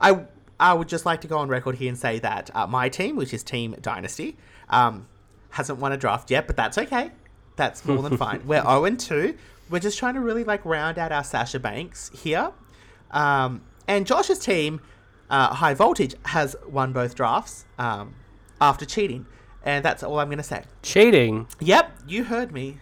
[0.00, 0.26] I
[0.62, 3.16] I would just like to go on record here and say that uh, my team,
[3.16, 4.36] which is Team Dynasty,
[4.68, 5.08] um,
[5.50, 7.10] hasn't won a draft yet, but that's okay.
[7.56, 8.42] That's more than fine.
[8.46, 9.36] We're 0 and 2.
[9.68, 12.52] We're just trying to really like round out our Sasha Banks here.
[13.10, 14.80] Um, and Josh's team,
[15.28, 18.14] uh, High Voltage, has won both drafts um,
[18.60, 19.26] after cheating.
[19.64, 20.62] And that's all I'm going to say.
[20.82, 21.48] Cheating?
[21.58, 22.78] Yep, you heard me.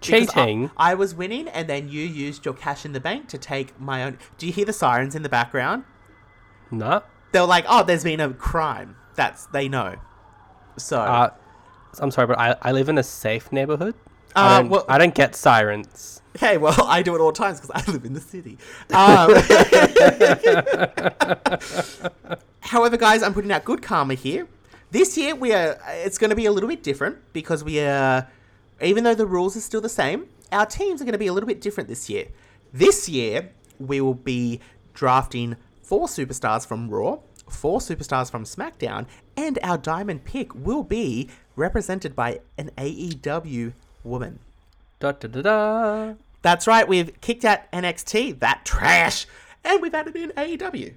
[0.00, 0.70] Because I- Cheating?
[0.76, 4.04] I, was winning, and then you used your cash in the bank to take my
[4.04, 4.18] own.
[4.38, 5.82] Do you hear the sirens in the background?
[6.72, 7.02] No.
[7.30, 9.96] They're like, "Oh, there's been a crime." That's they know.
[10.78, 11.30] So Uh,
[12.00, 13.94] I'm sorry, but I, I live in a safe neighborhood.
[14.34, 16.22] Uh, I, don't, well- I don't get sirens.
[16.36, 18.58] okay, well, I do it all times because I live in the city.
[18.94, 19.34] Um,
[22.60, 24.48] however, guys, I'm putting out good karma here.
[24.90, 25.78] This year, we are.
[26.04, 28.28] It's going to be a little bit different because we are.
[28.80, 31.32] Even though the rules are still the same, our teams are going to be a
[31.32, 32.26] little bit different this year.
[32.72, 34.60] This year, we will be
[34.94, 35.56] drafting
[35.92, 37.18] four superstars from Raw,
[37.50, 39.04] four superstars from SmackDown,
[39.36, 44.38] and our diamond pick will be represented by an AEW woman.
[45.00, 46.14] Da da da da.
[46.40, 49.26] That's right, we've kicked out NXT, that trash,
[49.64, 50.94] and we've added in AEW.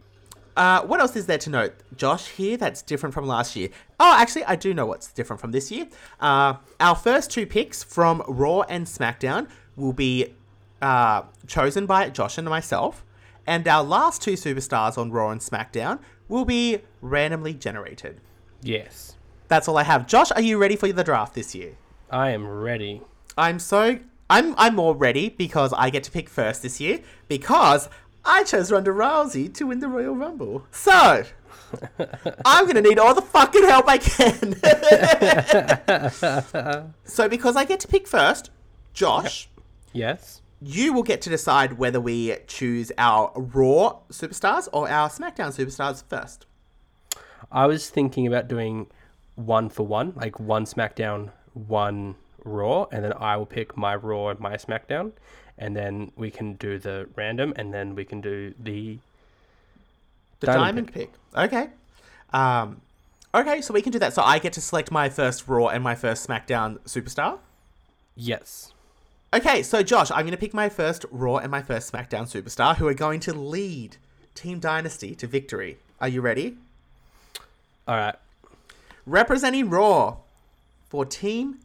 [0.55, 2.29] Uh, what else is there to note, Josh?
[2.29, 3.67] Here that's different from last year.
[3.99, 5.89] Oh, actually, I do know what's different from this year.
[6.21, 10.33] Uh, our first two picks from Raw and SmackDown will be
[10.81, 13.03] uh, chosen by Josh and myself,
[13.47, 18.21] and our last two superstars on Raw and SmackDown will be randomly generated.
[18.61, 19.15] Yes.
[19.47, 20.07] That's all I have.
[20.07, 21.73] Josh, are you ready for the draft this year?
[22.09, 23.01] I am ready.
[23.37, 27.89] I'm so I'm I'm more ready because I get to pick first this year because
[28.23, 30.65] I chose Ronda Rousey to win the Royal Rumble.
[30.71, 31.23] So
[32.45, 34.55] I'm gonna need all the fucking help I can.
[37.03, 38.49] so because I get to pick first,
[38.93, 39.47] Josh,
[39.93, 40.41] Yes.
[40.61, 46.03] You will get to decide whether we choose our Raw superstars or our SmackDown superstars
[46.09, 46.45] first.
[47.51, 48.87] I was thinking about doing
[49.35, 54.29] one for one, like one SmackDown, one Raw, and then I will pick my Raw
[54.29, 55.11] and my SmackDown,
[55.57, 58.99] and then we can do the random, and then we can do the
[60.39, 61.11] The Diamond diamond, pick.
[61.35, 61.69] Okay.
[62.33, 62.81] Um,
[63.33, 64.13] okay, so we can do that.
[64.13, 67.39] So I get to select my first Raw and my first SmackDown superstar.
[68.15, 68.71] yes.
[69.35, 72.77] Okay, so Josh, I'm going to pick my first Raw and my first SmackDown superstar
[72.77, 73.97] who are going to lead
[74.33, 75.77] Team Dynasty to victory.
[75.99, 76.55] Are you ready?
[77.85, 78.15] All right.
[79.05, 80.19] Representing Raw
[80.87, 81.59] for Team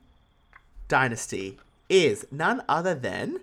[0.88, 3.38] Dynasty is none other than.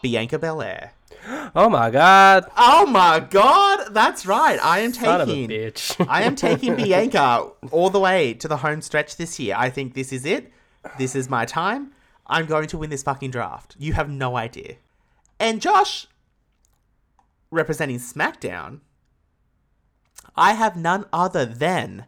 [0.00, 0.92] Bianca Belair.
[1.54, 2.44] Oh my God.
[2.56, 4.58] Oh my god, that's right.
[4.62, 6.06] I am Son of a taking bitch.
[6.08, 9.54] I am taking Bianca all the way to the home stretch this year.
[9.56, 10.52] I think this is it.
[10.98, 11.92] This is my time.
[12.26, 13.74] I'm going to win this fucking draft.
[13.78, 14.76] You have no idea.
[15.38, 16.06] And Josh,
[17.50, 18.80] representing SmackDown,
[20.36, 22.06] I have none other than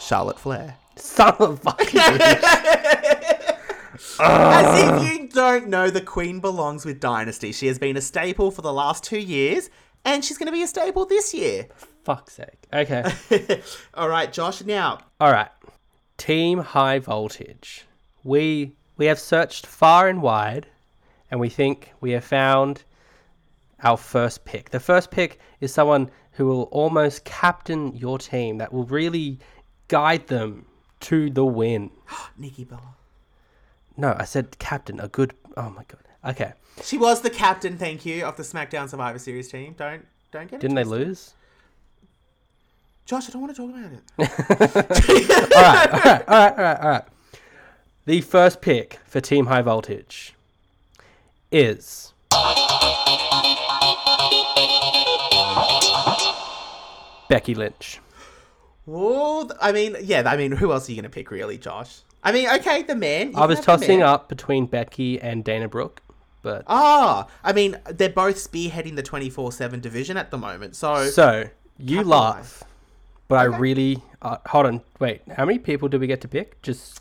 [0.00, 0.76] Charlotte Flair.
[0.96, 3.20] Son of a fucking bitch.
[4.20, 5.02] As if ah.
[5.02, 7.52] you don't know, the Queen belongs with Dynasty.
[7.52, 9.70] She has been a staple for the last two years,
[10.04, 11.68] and she's going to be a staple this year.
[12.04, 12.66] Fuck's sake.
[12.72, 13.04] Okay.
[13.94, 14.62] All right, Josh.
[14.62, 15.50] Now, All right.
[16.16, 17.86] Team High Voltage.
[18.22, 20.66] We we have searched far and wide,
[21.30, 22.84] and we think we have found
[23.82, 24.70] our first pick.
[24.70, 28.58] The first pick is someone who will almost captain your team.
[28.58, 29.38] That will really
[29.88, 30.66] guide them
[31.00, 31.90] to the win.
[32.38, 32.96] Nikki Bella.
[33.96, 35.00] No, I said captain.
[35.00, 35.34] A good.
[35.56, 36.00] Oh my god.
[36.24, 36.52] Okay.
[36.82, 39.74] She was the captain, thank you, of the SmackDown Survivor Series team.
[39.78, 40.60] Don't don't get it.
[40.60, 41.34] Didn't they lose?
[43.06, 44.02] Josh, I don't want to talk about it.
[45.54, 47.04] all right, all right, all right, all right, all right.
[48.06, 50.34] The first pick for Team High Voltage
[51.52, 52.12] is
[57.28, 58.00] Becky Lynch.
[58.86, 62.00] well, I mean, yeah, I mean, who else are you going to pick, really, Josh?
[62.24, 63.34] I mean, okay, the man.
[63.36, 66.02] I was tossing up between Becky and Dana Brooke,
[66.42, 70.74] but Ah, I mean, they're both spearheading the 24 7 division at the moment.
[70.74, 72.64] So, so you laugh,
[73.28, 74.80] but I really uh, hold on.
[74.98, 76.60] Wait, how many people do we get to pick?
[76.62, 77.00] Just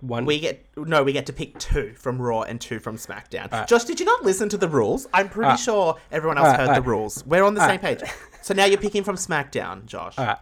[0.00, 0.24] one.
[0.24, 3.66] we get, no, we get to pick two from Raw and two from SmackDown.
[3.68, 5.06] Josh, did you not listen to the rules?
[5.12, 5.60] I'm pretty Alright.
[5.60, 7.24] sure everyone else Alright, heard the rules.
[7.26, 8.00] We're on the same page.
[8.40, 10.18] So now you're picking from SmackDown, Josh.
[10.18, 10.38] All right.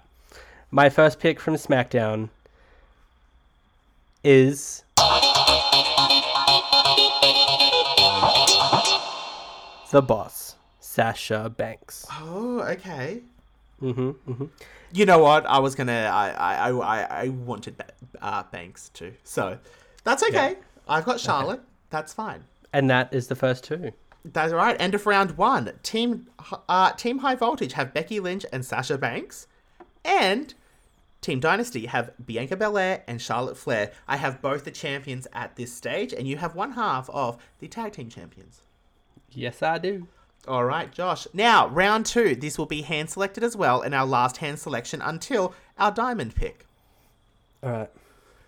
[0.71, 2.31] My first pick from SmackDown
[4.25, 4.85] is
[9.91, 12.07] the boss, Sasha Banks.
[12.13, 13.23] Oh, okay.
[13.81, 14.45] hmm hmm
[14.93, 15.47] You know what?
[15.47, 16.11] I was gonna.
[16.13, 17.83] I I I, I- wanted
[18.21, 19.13] uh, Banks too.
[19.25, 19.59] So
[20.05, 20.57] that's okay.
[20.89, 21.61] I've got Charlotte.
[21.91, 22.45] That's fine.
[22.73, 23.91] And that is the first two.
[24.25, 24.77] That's all right.
[24.81, 25.73] End of round one.
[25.83, 26.29] Team
[26.69, 29.49] uh, Team High Voltage have Becky Lynch and Sasha Banks,
[30.05, 30.55] and
[31.21, 33.93] Team Dynasty have Bianca Belair and Charlotte Flair.
[34.09, 37.69] I have both the champions at this stage, and you have one half of the
[37.69, 38.63] tag team champions.
[39.31, 40.09] Yes, I do.
[40.49, 41.27] All right, Josh.
[41.35, 42.35] Now, round two.
[42.35, 46.35] This will be hand selected as well, and our last hand selection until our diamond
[46.35, 46.67] pick.
[47.63, 47.91] All right.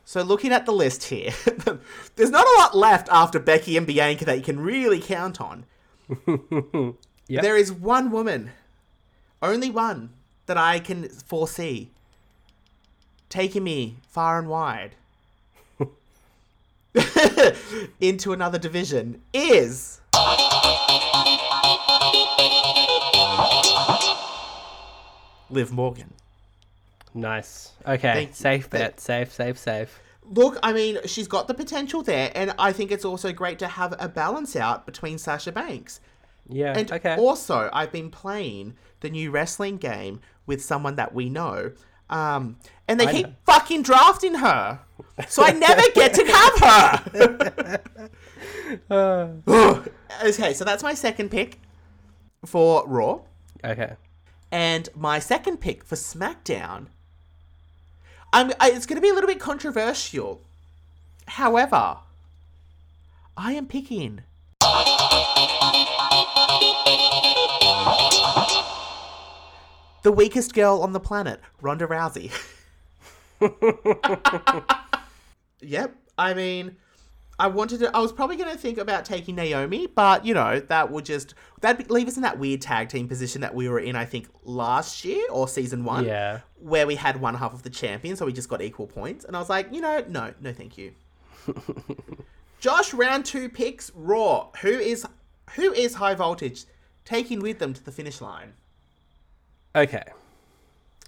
[0.04, 1.32] So, looking at the list here,
[2.16, 5.66] there's not a lot left after Becky and Bianca that you can really count on.
[7.28, 7.42] Yep.
[7.42, 8.50] There is one woman,
[9.40, 10.10] only one,
[10.46, 11.91] that I can foresee
[13.32, 14.94] taking me far and wide
[18.00, 20.02] into another division is.
[25.48, 26.12] Liv Morgan.
[27.14, 27.72] Nice.
[27.86, 28.12] Okay.
[28.12, 29.00] Thank- safe thank- bet.
[29.00, 29.98] Safe, safe, safe.
[30.24, 33.66] Look, I mean, she's got the potential there, and I think it's also great to
[33.66, 36.00] have a balance out between Sasha Banks.
[36.48, 36.76] Yeah.
[36.76, 37.16] And okay.
[37.16, 41.72] also, I've been playing the new wrestling game with someone that we know.
[42.12, 43.32] Um, and they I keep know.
[43.46, 44.78] fucking drafting her.
[45.28, 47.80] So I never get to have her.
[48.90, 49.90] Ugh.
[50.24, 51.58] okay, so that's my second pick
[52.44, 53.20] for Raw.
[53.64, 53.94] Okay.
[54.50, 56.86] And my second pick for SmackDown,
[58.32, 60.42] I'm, I, it's going to be a little bit controversial.
[61.26, 61.96] However,
[63.36, 64.20] I am picking.
[70.02, 72.30] The weakest girl on the planet, Ronda Rousey.
[75.60, 75.94] yep.
[76.18, 76.76] I mean,
[77.38, 77.96] I wanted to.
[77.96, 81.34] I was probably going to think about taking Naomi, but you know that would just
[81.60, 83.96] that'd leave us in that weird tag team position that we were in.
[83.96, 86.40] I think last year or season one, Yeah.
[86.60, 89.24] where we had one half of the champion, so we just got equal points.
[89.24, 90.92] And I was like, you know, no, no, thank you.
[92.60, 94.50] Josh, round two picks, Raw.
[94.60, 95.06] Who is
[95.54, 96.64] who is High Voltage
[97.04, 98.52] taking with them to the finish line?
[99.74, 100.04] Okay.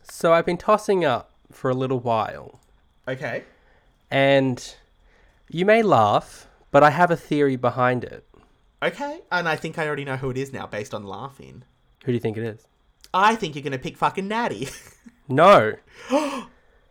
[0.03, 2.61] So I've been tossing up for a little while,
[3.09, 3.45] Okay.
[4.11, 4.75] and
[5.49, 8.25] you may laugh, but I have a theory behind it.
[8.83, 11.63] Okay, and I think I already know who it is now based on laughing.
[12.05, 12.67] Who do you think it is?
[13.15, 14.69] I think you're gonna pick fucking Natty.
[15.27, 15.73] No,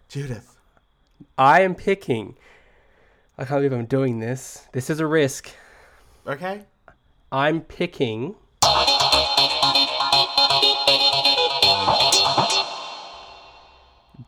[0.10, 0.58] Judith.
[1.38, 2.36] I am picking.
[3.38, 4.68] I can't believe I'm doing this.
[4.72, 5.52] This is a risk.
[6.26, 6.64] Okay.
[7.32, 8.34] I'm picking.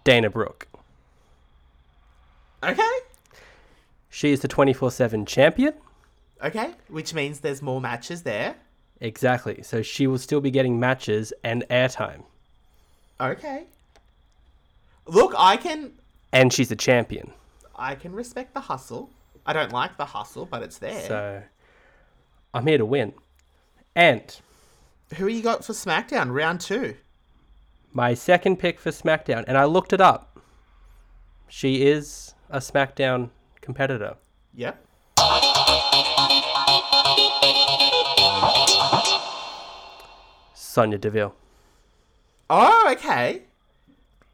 [0.05, 0.67] Dana Brooke.
[2.63, 2.97] Okay.
[4.09, 5.73] She is the 24 7 champion.
[6.41, 6.71] Okay.
[6.87, 8.55] Which means there's more matches there.
[9.01, 9.61] Exactly.
[9.63, 12.23] So she will still be getting matches and airtime.
[13.19, 13.65] Okay.
[15.05, 15.91] Look, I can
[16.31, 17.31] And she's a champion.
[17.75, 19.09] I can respect the hustle.
[19.45, 21.07] I don't like the hustle, but it's there.
[21.07, 21.43] So
[22.53, 23.13] I'm here to win.
[23.95, 24.23] And
[25.15, 26.95] Who you got for SmackDown round two?
[27.95, 30.37] My second pick for SmackDown, and I looked it up.
[31.47, 33.29] She is a SmackDown
[33.61, 34.17] competitor.
[34.53, 34.73] Yeah.
[40.53, 41.35] Sonya Deville.
[42.49, 43.43] Oh, okay.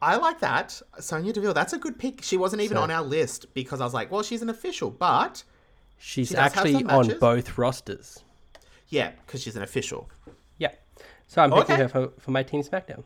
[0.02, 0.82] I like that.
[1.00, 2.24] Sonya Deville, that's a good pick.
[2.24, 4.89] She wasn't even So- on our list because I was like, well, she's an official,
[4.89, 5.43] but
[6.04, 8.24] She's She actually on both rosters.
[8.88, 10.10] yeah, because she's an official.
[10.58, 10.71] Yeah.
[11.28, 11.82] So I'm picking Okay.
[11.84, 13.04] her for, for my team SmackDown.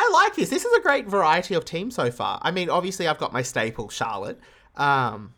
[0.00, 0.48] I like this.
[0.48, 2.40] This is a great variety of team so far.
[2.40, 4.40] I mean, obviously, I've got my staple, Charlotte.
[4.74, 5.34] Um,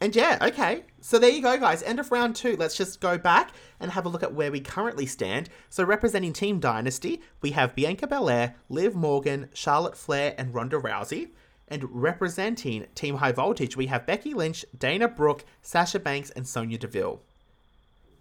[0.00, 0.84] and yeah, okay.
[1.02, 1.82] So there you go, guys.
[1.82, 2.56] End of round two.
[2.56, 5.50] Let's just go back and have a look at where we currently stand.
[5.68, 11.32] So representing Team Dynasty, we have Bianca Belair, Liv Morgan, Charlotte Flair, and Ronda Rousey.
[11.68, 16.78] And representing Team High Voltage, we have Becky Lynch, Dana Brooke, Sasha Banks, and Sonya
[16.78, 17.20] Deville.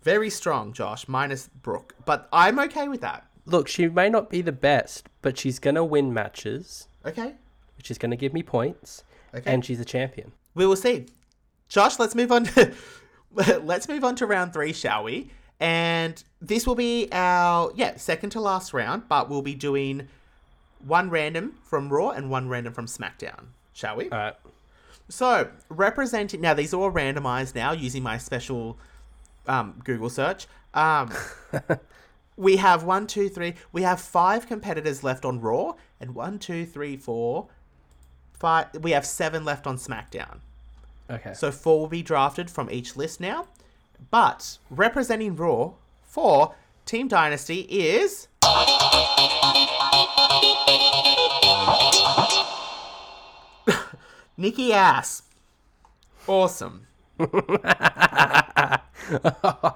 [0.02, 1.96] Very strong, Josh, minus Brooke.
[2.04, 3.26] But I'm okay with that.
[3.46, 7.34] Look, she may not be the best, but she's going to win matches, Okay?
[7.78, 9.04] which is going to give me points.
[9.34, 9.52] Okay.
[9.52, 10.32] And she's a champion.
[10.56, 11.06] We will see.
[11.68, 12.74] Josh, let's move on to
[13.62, 15.30] let's move on to round three, shall we?
[15.60, 20.08] And this will be our yeah second to last round, but we'll be doing
[20.80, 24.10] one random from Raw and one random from SmackDown, shall we?
[24.10, 24.36] All right.
[25.10, 28.78] So representing now, these are all randomized now using my special
[29.48, 30.48] um, Google search.
[30.74, 31.12] Um,
[32.38, 33.56] we have one, two, three.
[33.72, 37.48] We have five competitors left on Raw, and one, two, three, four,
[38.34, 38.68] five.
[38.82, 40.40] We have seven left on SmackDown.
[41.10, 41.34] Okay.
[41.34, 43.48] So four will be drafted from each list now.
[44.12, 48.28] But representing Raw for Team Dynasty is.
[54.38, 55.22] Nikki Ass.
[56.28, 56.88] Awesome.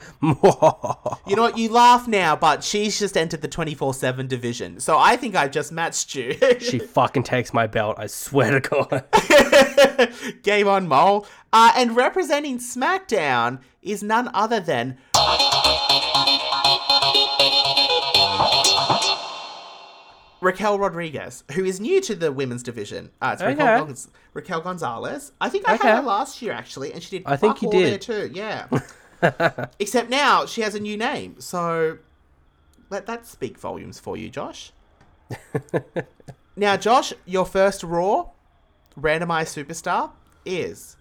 [1.27, 1.57] You know what?
[1.57, 4.79] You laugh now, but she's just entered the 24 7 division.
[4.79, 6.35] So I think I've just matched you.
[6.59, 9.03] she fucking takes my belt, I swear to God.
[10.43, 11.27] Game on, Mole.
[11.53, 14.97] Uh, and representing SmackDown is none other than.
[20.41, 23.09] Raquel Rodriguez, who is new to the women's division.
[23.21, 23.91] Uh, it's Raquel, Okay.
[23.91, 25.33] Gonz- Raquel Gonzalez.
[25.41, 25.89] I think I Okay.
[25.89, 28.01] had her last year, actually, and she did I think you did.
[28.01, 28.31] too.
[28.33, 28.67] Yeah.
[29.79, 31.35] Except now she has a new name.
[31.39, 31.97] So
[32.89, 34.71] let that speak volumes for you, Josh.
[36.55, 38.29] now, Josh, your first Raw
[38.99, 40.11] randomized superstar
[40.45, 40.95] is.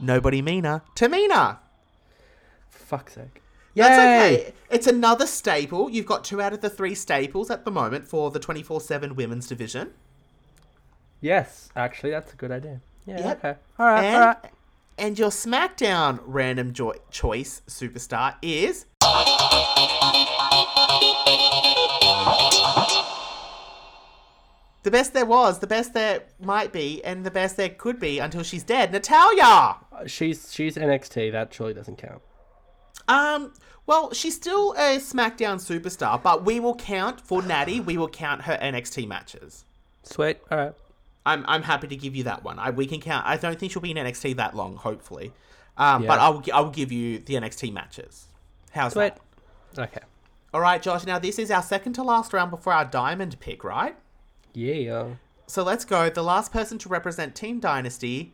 [0.00, 0.82] Nobody meaner.
[0.94, 1.58] Tamina.
[2.68, 3.42] For fuck's sake.
[3.74, 4.40] That's Yay!
[4.40, 4.52] okay.
[4.70, 5.90] It's another staple.
[5.90, 9.14] You've got two out of the three staples at the moment for the 24 7
[9.14, 9.92] women's division.
[11.20, 12.80] Yes, actually, that's a good idea.
[13.06, 13.38] Yeah, Yep.
[13.44, 13.54] okay.
[13.78, 14.36] All right, and, all right.
[14.98, 18.86] and your SmackDown random jo- choice superstar is.
[24.84, 28.20] The best there was, the best there might be, and the best there could be
[28.20, 28.92] until she's dead.
[28.92, 29.76] Natalya!
[30.06, 31.32] She's she's NXT.
[31.32, 32.22] That surely doesn't count.
[33.08, 33.52] Um,
[33.86, 38.42] well, she's still a SmackDown superstar, but we will count for Natty, we will count
[38.42, 39.64] her NXT matches.
[40.04, 40.38] Sweet.
[40.50, 40.74] All right.
[41.28, 42.58] I'm, I'm happy to give you that one.
[42.58, 43.26] I, we can count.
[43.26, 45.32] I don't think she'll be in NXT that long, hopefully.
[45.76, 46.08] Um, Yeah.
[46.08, 48.28] But I will, I will give you the NXT matches.
[48.70, 49.12] How's Sweet.
[49.74, 49.80] that?
[49.88, 50.00] Okay.
[50.54, 51.04] All right, Josh.
[51.04, 53.94] Now this is our second to last round before our diamond pick, right?
[54.54, 55.08] Yeah.
[55.46, 56.08] So let's go.
[56.08, 58.32] The last person to represent Team Dynasty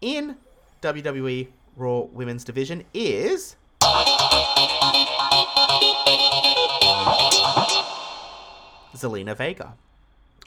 [0.00, 0.36] in
[0.80, 3.56] WWE Raw Women's Division is.
[8.96, 9.74] Zelina Vega.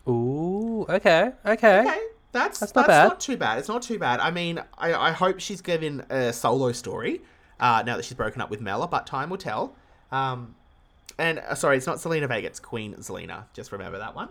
[0.08, 0.86] Ooh.
[0.88, 1.32] Okay.
[1.46, 1.80] Okay.
[1.80, 2.02] Okay,
[2.32, 3.60] that's That's that's, not not, too bad.
[3.60, 4.20] It's not too bad.
[4.20, 7.22] I mean, I, I hope she's given a solo story
[7.60, 9.76] uh, now that she's broken up with Mela, but time will tell.
[10.12, 10.56] Um,
[11.18, 13.46] and uh, sorry, it's not Selena Vega, it's Queen Zelina.
[13.54, 14.30] Just remember that one.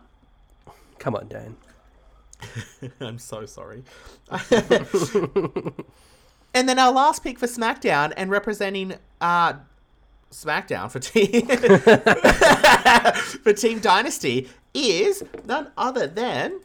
[0.98, 1.56] Come on, Dan.
[3.00, 3.82] I'm so sorry.
[6.54, 9.54] and then our last pick for SmackDown and representing uh,
[10.30, 11.46] SmackDown for team
[13.42, 16.60] for Team Dynasty is none other than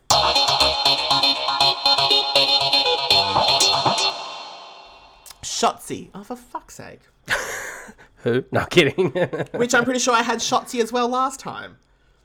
[5.43, 6.09] Shotzi.
[6.13, 7.01] Oh, for fuck's sake!
[8.17, 8.43] Who?
[8.51, 9.09] No kidding.
[9.53, 11.77] Which I'm pretty sure I had Shotzi as well last time.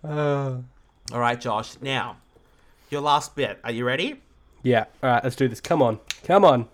[0.05, 0.57] Uh.
[1.13, 1.75] All right, Josh.
[1.81, 2.17] Now,
[2.91, 3.61] your last bit.
[3.65, 4.21] Are you ready?
[4.63, 4.85] yeah.
[5.03, 5.25] All right.
[5.25, 5.61] Let's do this.
[5.61, 6.01] Come on.
[6.25, 6.69] Come on.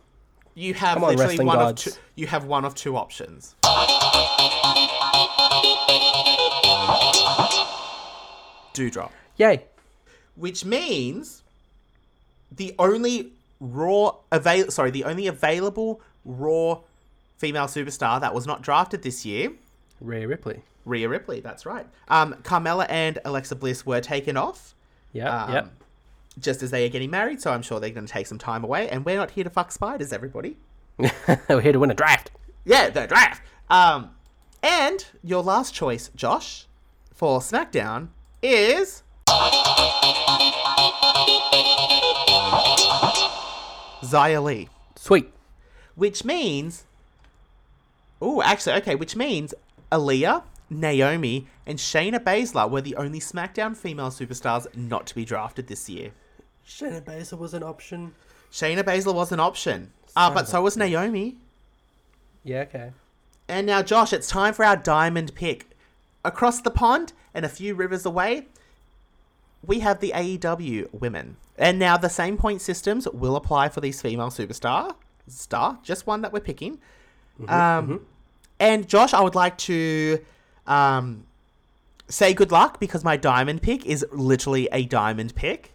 [0.55, 1.87] You have Come on, literally one gods.
[1.87, 2.01] of two.
[2.15, 3.55] You have one of two options.
[8.75, 9.65] Doudrop, Yay.
[10.37, 11.43] which means
[12.51, 16.79] the only raw avail sorry, the only available raw
[17.39, 19.53] female superstar that was not drafted this year,
[20.01, 20.63] Rhea Ripley.
[20.85, 21.41] Rhea Ripley.
[21.41, 21.87] That's right.
[22.09, 24.75] Um, Carmella and Alexa Bliss were taken off.
[25.13, 25.45] Yeah.
[25.45, 25.73] Um, yep.
[26.39, 28.65] Just as they are getting married, so I'm sure they're going to take some time
[28.65, 28.89] away.
[28.89, 30.57] And we're not here to fuck spiders, everybody.
[31.49, 32.31] We're here to win a draft.
[32.65, 33.43] Yeah, the draft.
[33.69, 34.11] Um,
[34.63, 36.67] and your last choice, Josh,
[37.13, 38.09] for SmackDown
[38.43, 39.03] is
[44.03, 45.33] Xia Li, Sweet.
[45.95, 46.85] which means,
[48.21, 49.55] oh, actually, okay, which means
[49.91, 55.69] Aliyah, Naomi, and Shayna Baszler were the only SmackDown female superstars not to be drafted
[55.69, 56.11] this year.
[56.67, 58.13] Shayna Baszler was an option.
[58.51, 61.37] Shayna Baszler was an option, uh, but so was Naomi.
[62.45, 62.63] Yeah.
[62.63, 62.91] Okay.
[63.49, 65.69] And now, Josh, it's time for our diamond pick.
[66.25, 68.47] Across the pond and a few rivers away,
[69.65, 71.37] we have the AEW women.
[71.59, 74.95] And now the same point systems will apply for these female superstar
[75.29, 76.79] star, just one that we're picking.
[77.49, 78.07] um,
[78.61, 80.21] And Josh, I would like to
[80.67, 81.25] um,
[82.09, 85.73] say good luck because my diamond pick is literally a diamond pick.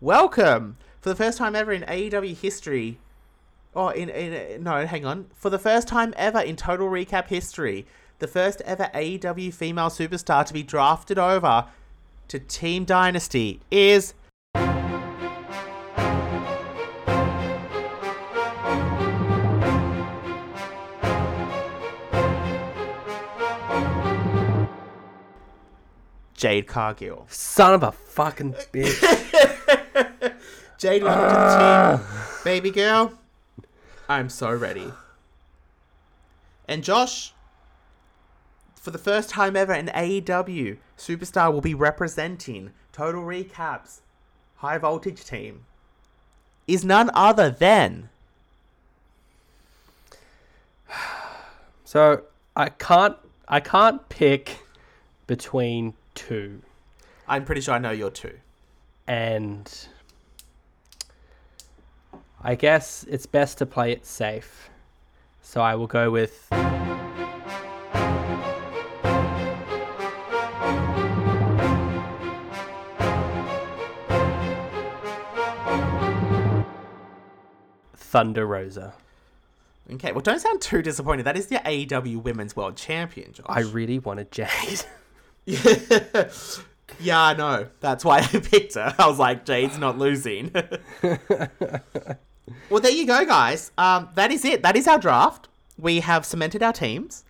[0.00, 2.98] Welcome for the first time ever in AEW history.
[3.74, 5.26] Oh, in, in no, hang on.
[5.34, 7.86] For the first time ever in Total Recap history,
[8.18, 11.66] the first ever AEW female superstar to be drafted over
[12.28, 14.14] to Team Dynasty is
[26.34, 27.26] Jade Cargill.
[27.28, 29.00] Son of a fucking bitch.
[30.78, 32.40] Jade, welcome to the team, ah.
[32.44, 33.12] baby girl.
[34.08, 34.92] I'm so ready.
[36.68, 37.34] And Josh,
[38.80, 44.00] for the first time ever in AEW, Superstar will be representing Total Recaps
[44.56, 45.66] High Voltage team.
[46.66, 48.10] Is none other than
[51.84, 52.22] so
[52.54, 53.16] I can't.
[53.50, 54.58] I can't pick
[55.26, 56.60] between two,
[57.28, 58.38] I'm pretty sure I know your two.
[59.06, 59.88] and
[62.42, 64.70] I guess it's best to play it safe.
[65.42, 66.48] So I will go with.
[78.08, 78.94] Thunder Rosa.
[79.92, 81.24] Okay, well, don't sound too disappointed.
[81.24, 83.44] That is the AEW Women's World Champion, Josh.
[83.46, 84.84] I really wanted Jade.
[85.46, 87.66] yeah, I know.
[87.80, 88.94] That's why I picked her.
[88.98, 90.50] I was like, Jade's not losing.
[91.02, 93.72] well, there you go, guys.
[93.76, 94.62] Um, that is it.
[94.62, 95.48] That is our draft.
[95.78, 97.24] We have cemented our teams.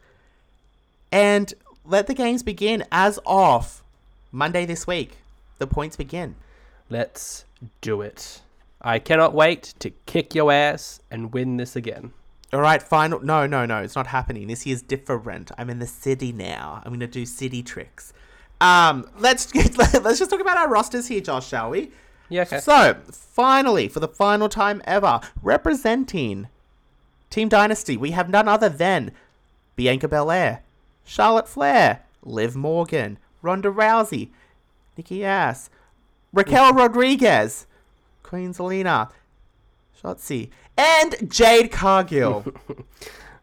[1.11, 1.53] And
[1.85, 3.83] let the games begin as of
[4.31, 5.17] Monday this week.
[5.59, 6.37] The points begin.
[6.89, 7.45] Let's
[7.81, 8.43] do it.
[8.81, 12.13] I cannot wait to kick your ass and win this again.
[12.53, 13.21] All right, final.
[13.21, 13.79] No, no, no.
[13.79, 14.47] It's not happening.
[14.47, 15.51] This year's different.
[15.59, 16.81] I'm in the city now.
[16.85, 18.13] I'm going to do city tricks.
[18.61, 21.91] Um, let's let's just talk about our rosters here, Josh, shall we?
[22.29, 22.61] Yeah, okay.
[22.61, 26.49] So, finally, for the final time ever, representing
[27.31, 29.13] Team Dynasty, we have none other than
[29.77, 30.63] Bianca Belair,
[31.05, 34.31] Charlotte Flair, Liv Morgan, Ronda Rousey,
[34.97, 35.71] Nikki Ass,
[36.33, 37.67] Raquel Rodriguez,
[38.29, 39.11] Queen Zelina,
[40.03, 42.45] Shotzi, and Jade Cargill.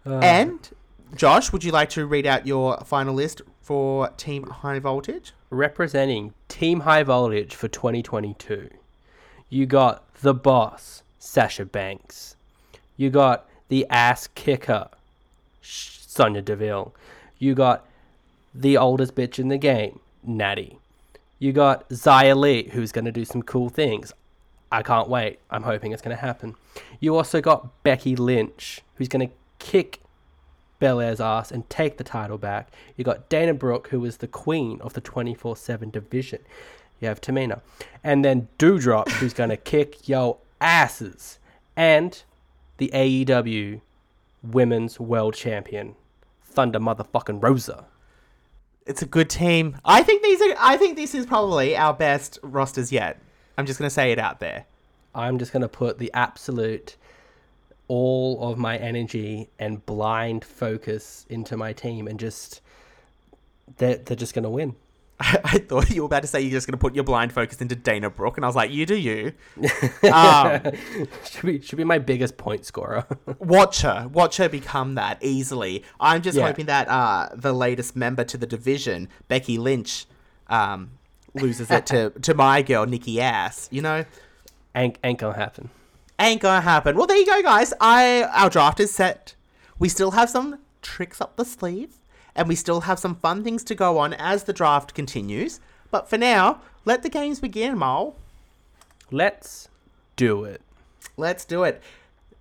[0.07, 0.19] Uh.
[0.19, 0.69] and
[1.15, 5.33] Josh, would you like to read out your final list for Team High Voltage?
[5.49, 8.69] representing Team High Voltage for 2022,
[9.49, 12.35] you got the boss, Sasha Banks.
[12.97, 14.89] You got the ass kicker,
[15.61, 16.93] Sonya Deville.
[17.39, 17.85] You got
[18.53, 20.77] the oldest bitch in the game, Natty.
[21.39, 24.13] You got Xia Li, who's going to do some cool things.
[24.71, 25.39] I can't wait.
[25.49, 26.55] I'm hoping it's going to happen.
[26.99, 30.01] You also got Becky Lynch, who's going to kick
[30.79, 32.69] Belair's ass and take the title back.
[32.97, 36.39] You got Dana Brooke, who is the queen of the 24 7 division.
[36.99, 37.61] You have Tamina.
[38.03, 41.39] And then Doudrop, who's going to kick yo asses.
[41.75, 42.21] And
[42.77, 43.81] the AEW
[44.43, 45.95] Women's World Champion,
[46.43, 47.85] Thunder Motherfucking Rosa.
[48.85, 49.77] It's a good team.
[49.83, 50.55] I think these are.
[50.59, 53.19] I think this is probably our best rosters yet.
[53.57, 54.65] I'm just gonna say it out there.
[55.13, 56.97] I'm just going to put the absolute
[57.87, 62.59] all of my energy and blind focus into my team and just
[63.77, 64.75] they're, they're just going to win.
[65.21, 67.61] I, I thought you were about to say you're just gonna put your blind focus
[67.61, 69.31] into Dana Brooke, and I was like, you do you.
[70.11, 70.59] um,
[71.23, 73.05] should be should be my biggest point scorer.
[73.39, 75.85] watch her, watch her become that easily.
[76.01, 76.47] I'm just Yeah.
[76.47, 80.05] hoping that uh, the latest member to the division, Becky Lynch,
[80.47, 80.91] um,
[81.35, 83.67] loses it to to my girl Nikki Ass.
[83.71, 84.05] You know.
[84.75, 85.69] ain't, ain't gonna happen.
[86.19, 86.97] ain't gonna happen.
[86.97, 87.73] Well, there you go, guys.
[87.79, 89.35] I our draft is set.
[89.79, 91.97] We still have some tricks up the sleeve,
[92.35, 95.59] and we still have some fun things to go on as the draft continues.
[95.91, 98.15] But for now, let the games begin, Mole.
[99.11, 99.69] Let's
[100.15, 100.61] do it.
[101.17, 101.81] Let's do it.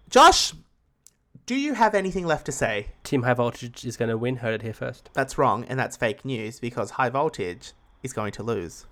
[0.09, 0.55] Josh,
[1.47, 2.89] do you have anything left to say?
[3.03, 4.37] Team High Voltage is gonna win.
[4.37, 5.11] Heard it here first.
[5.13, 7.73] That's wrong, and that's fake news because High Voltage
[8.05, 8.87] is going to lose.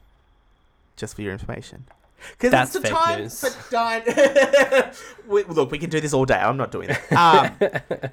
[0.97, 1.85] Just for your information.
[2.33, 3.41] Because That's it's the fake time news.
[3.41, 4.03] for Dine.
[5.27, 6.37] we, look, we can do this all day.
[6.37, 8.13] I'm not doing that.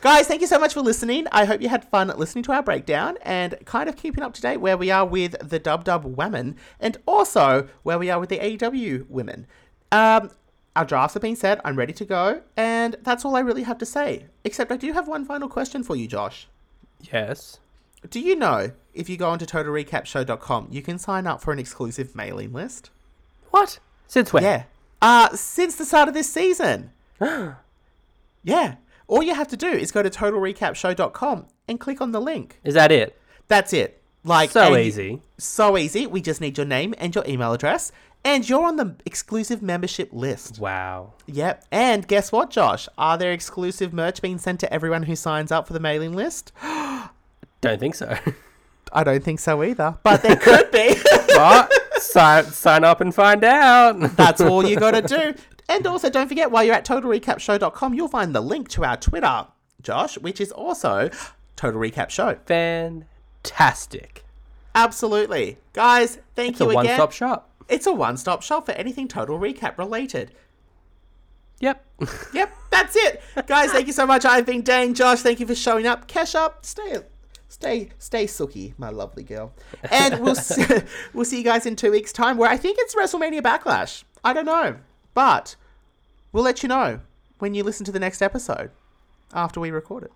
[0.00, 1.26] Um, guys, thank you so much for listening.
[1.30, 4.40] I hope you had fun listening to our breakdown and kind of keeping up to
[4.40, 8.30] date where we are with the Dub Dub women and also where we are with
[8.30, 9.46] the AEW women.
[9.92, 10.30] Um,
[10.74, 11.60] our drafts have been set.
[11.64, 12.42] I'm ready to go.
[12.56, 14.26] And that's all I really have to say.
[14.44, 16.48] Except I do have one final question for you, Josh.
[17.12, 17.58] Yes.
[18.08, 22.14] Do you know if you go onto totalrecapshow.com, you can sign up for an exclusive
[22.14, 22.90] mailing list?
[23.50, 23.78] What?
[24.06, 24.42] Since when?
[24.42, 24.64] Yeah.
[25.00, 26.90] Uh, since the start of this season.
[27.20, 28.76] yeah.
[29.06, 32.60] All you have to do is go to totalrecapshow.com and click on the link.
[32.64, 33.18] Is that it?
[33.48, 34.00] That's it.
[34.22, 35.22] Like So easy.
[35.38, 36.06] So easy.
[36.06, 37.90] We just need your name and your email address,
[38.24, 40.58] and you're on the exclusive membership list.
[40.58, 41.14] Wow.
[41.26, 41.64] Yep.
[41.72, 42.88] And guess what, Josh?
[42.98, 46.52] Are there exclusive merch being sent to everyone who signs up for the mailing list?
[47.60, 48.16] Don't think so.
[48.92, 50.94] I don't think so either, but there could be.
[51.28, 54.16] but sign sign up and find out.
[54.16, 55.02] That's all you got to
[55.34, 55.34] do.
[55.68, 59.46] And also, don't forget, while you're at totalrecapshow.com, you'll find the link to our Twitter,
[59.82, 61.10] Josh, which is also
[61.54, 62.38] Total Recap Show.
[62.46, 64.24] Fantastic.
[64.74, 65.58] Absolutely.
[65.72, 66.66] Guys, thank you.
[66.66, 66.96] It's a one again.
[66.96, 67.50] stop shop.
[67.68, 70.32] It's a one stop shop for anything Total Recap related.
[71.60, 71.84] Yep.
[72.32, 73.22] Yep, that's it.
[73.46, 74.24] Guys, thank you so much.
[74.24, 74.94] I've been Dane.
[74.94, 76.08] Josh, thank you for showing up.
[76.08, 76.64] Cash up.
[76.64, 77.00] Stay
[77.50, 79.52] stay stay sooky, my lovely girl.
[79.90, 80.64] And we'll see,
[81.12, 84.04] we'll see you guys in 2 weeks time where I think it's WrestleMania Backlash.
[84.24, 84.76] I don't know.
[85.12, 85.56] But
[86.32, 87.00] we'll let you know
[87.40, 88.70] when you listen to the next episode
[89.34, 90.12] after we record it.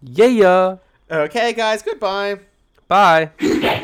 [0.00, 0.76] yeah.
[1.10, 2.38] Okay, guys, goodbye.
[2.88, 3.30] Bye.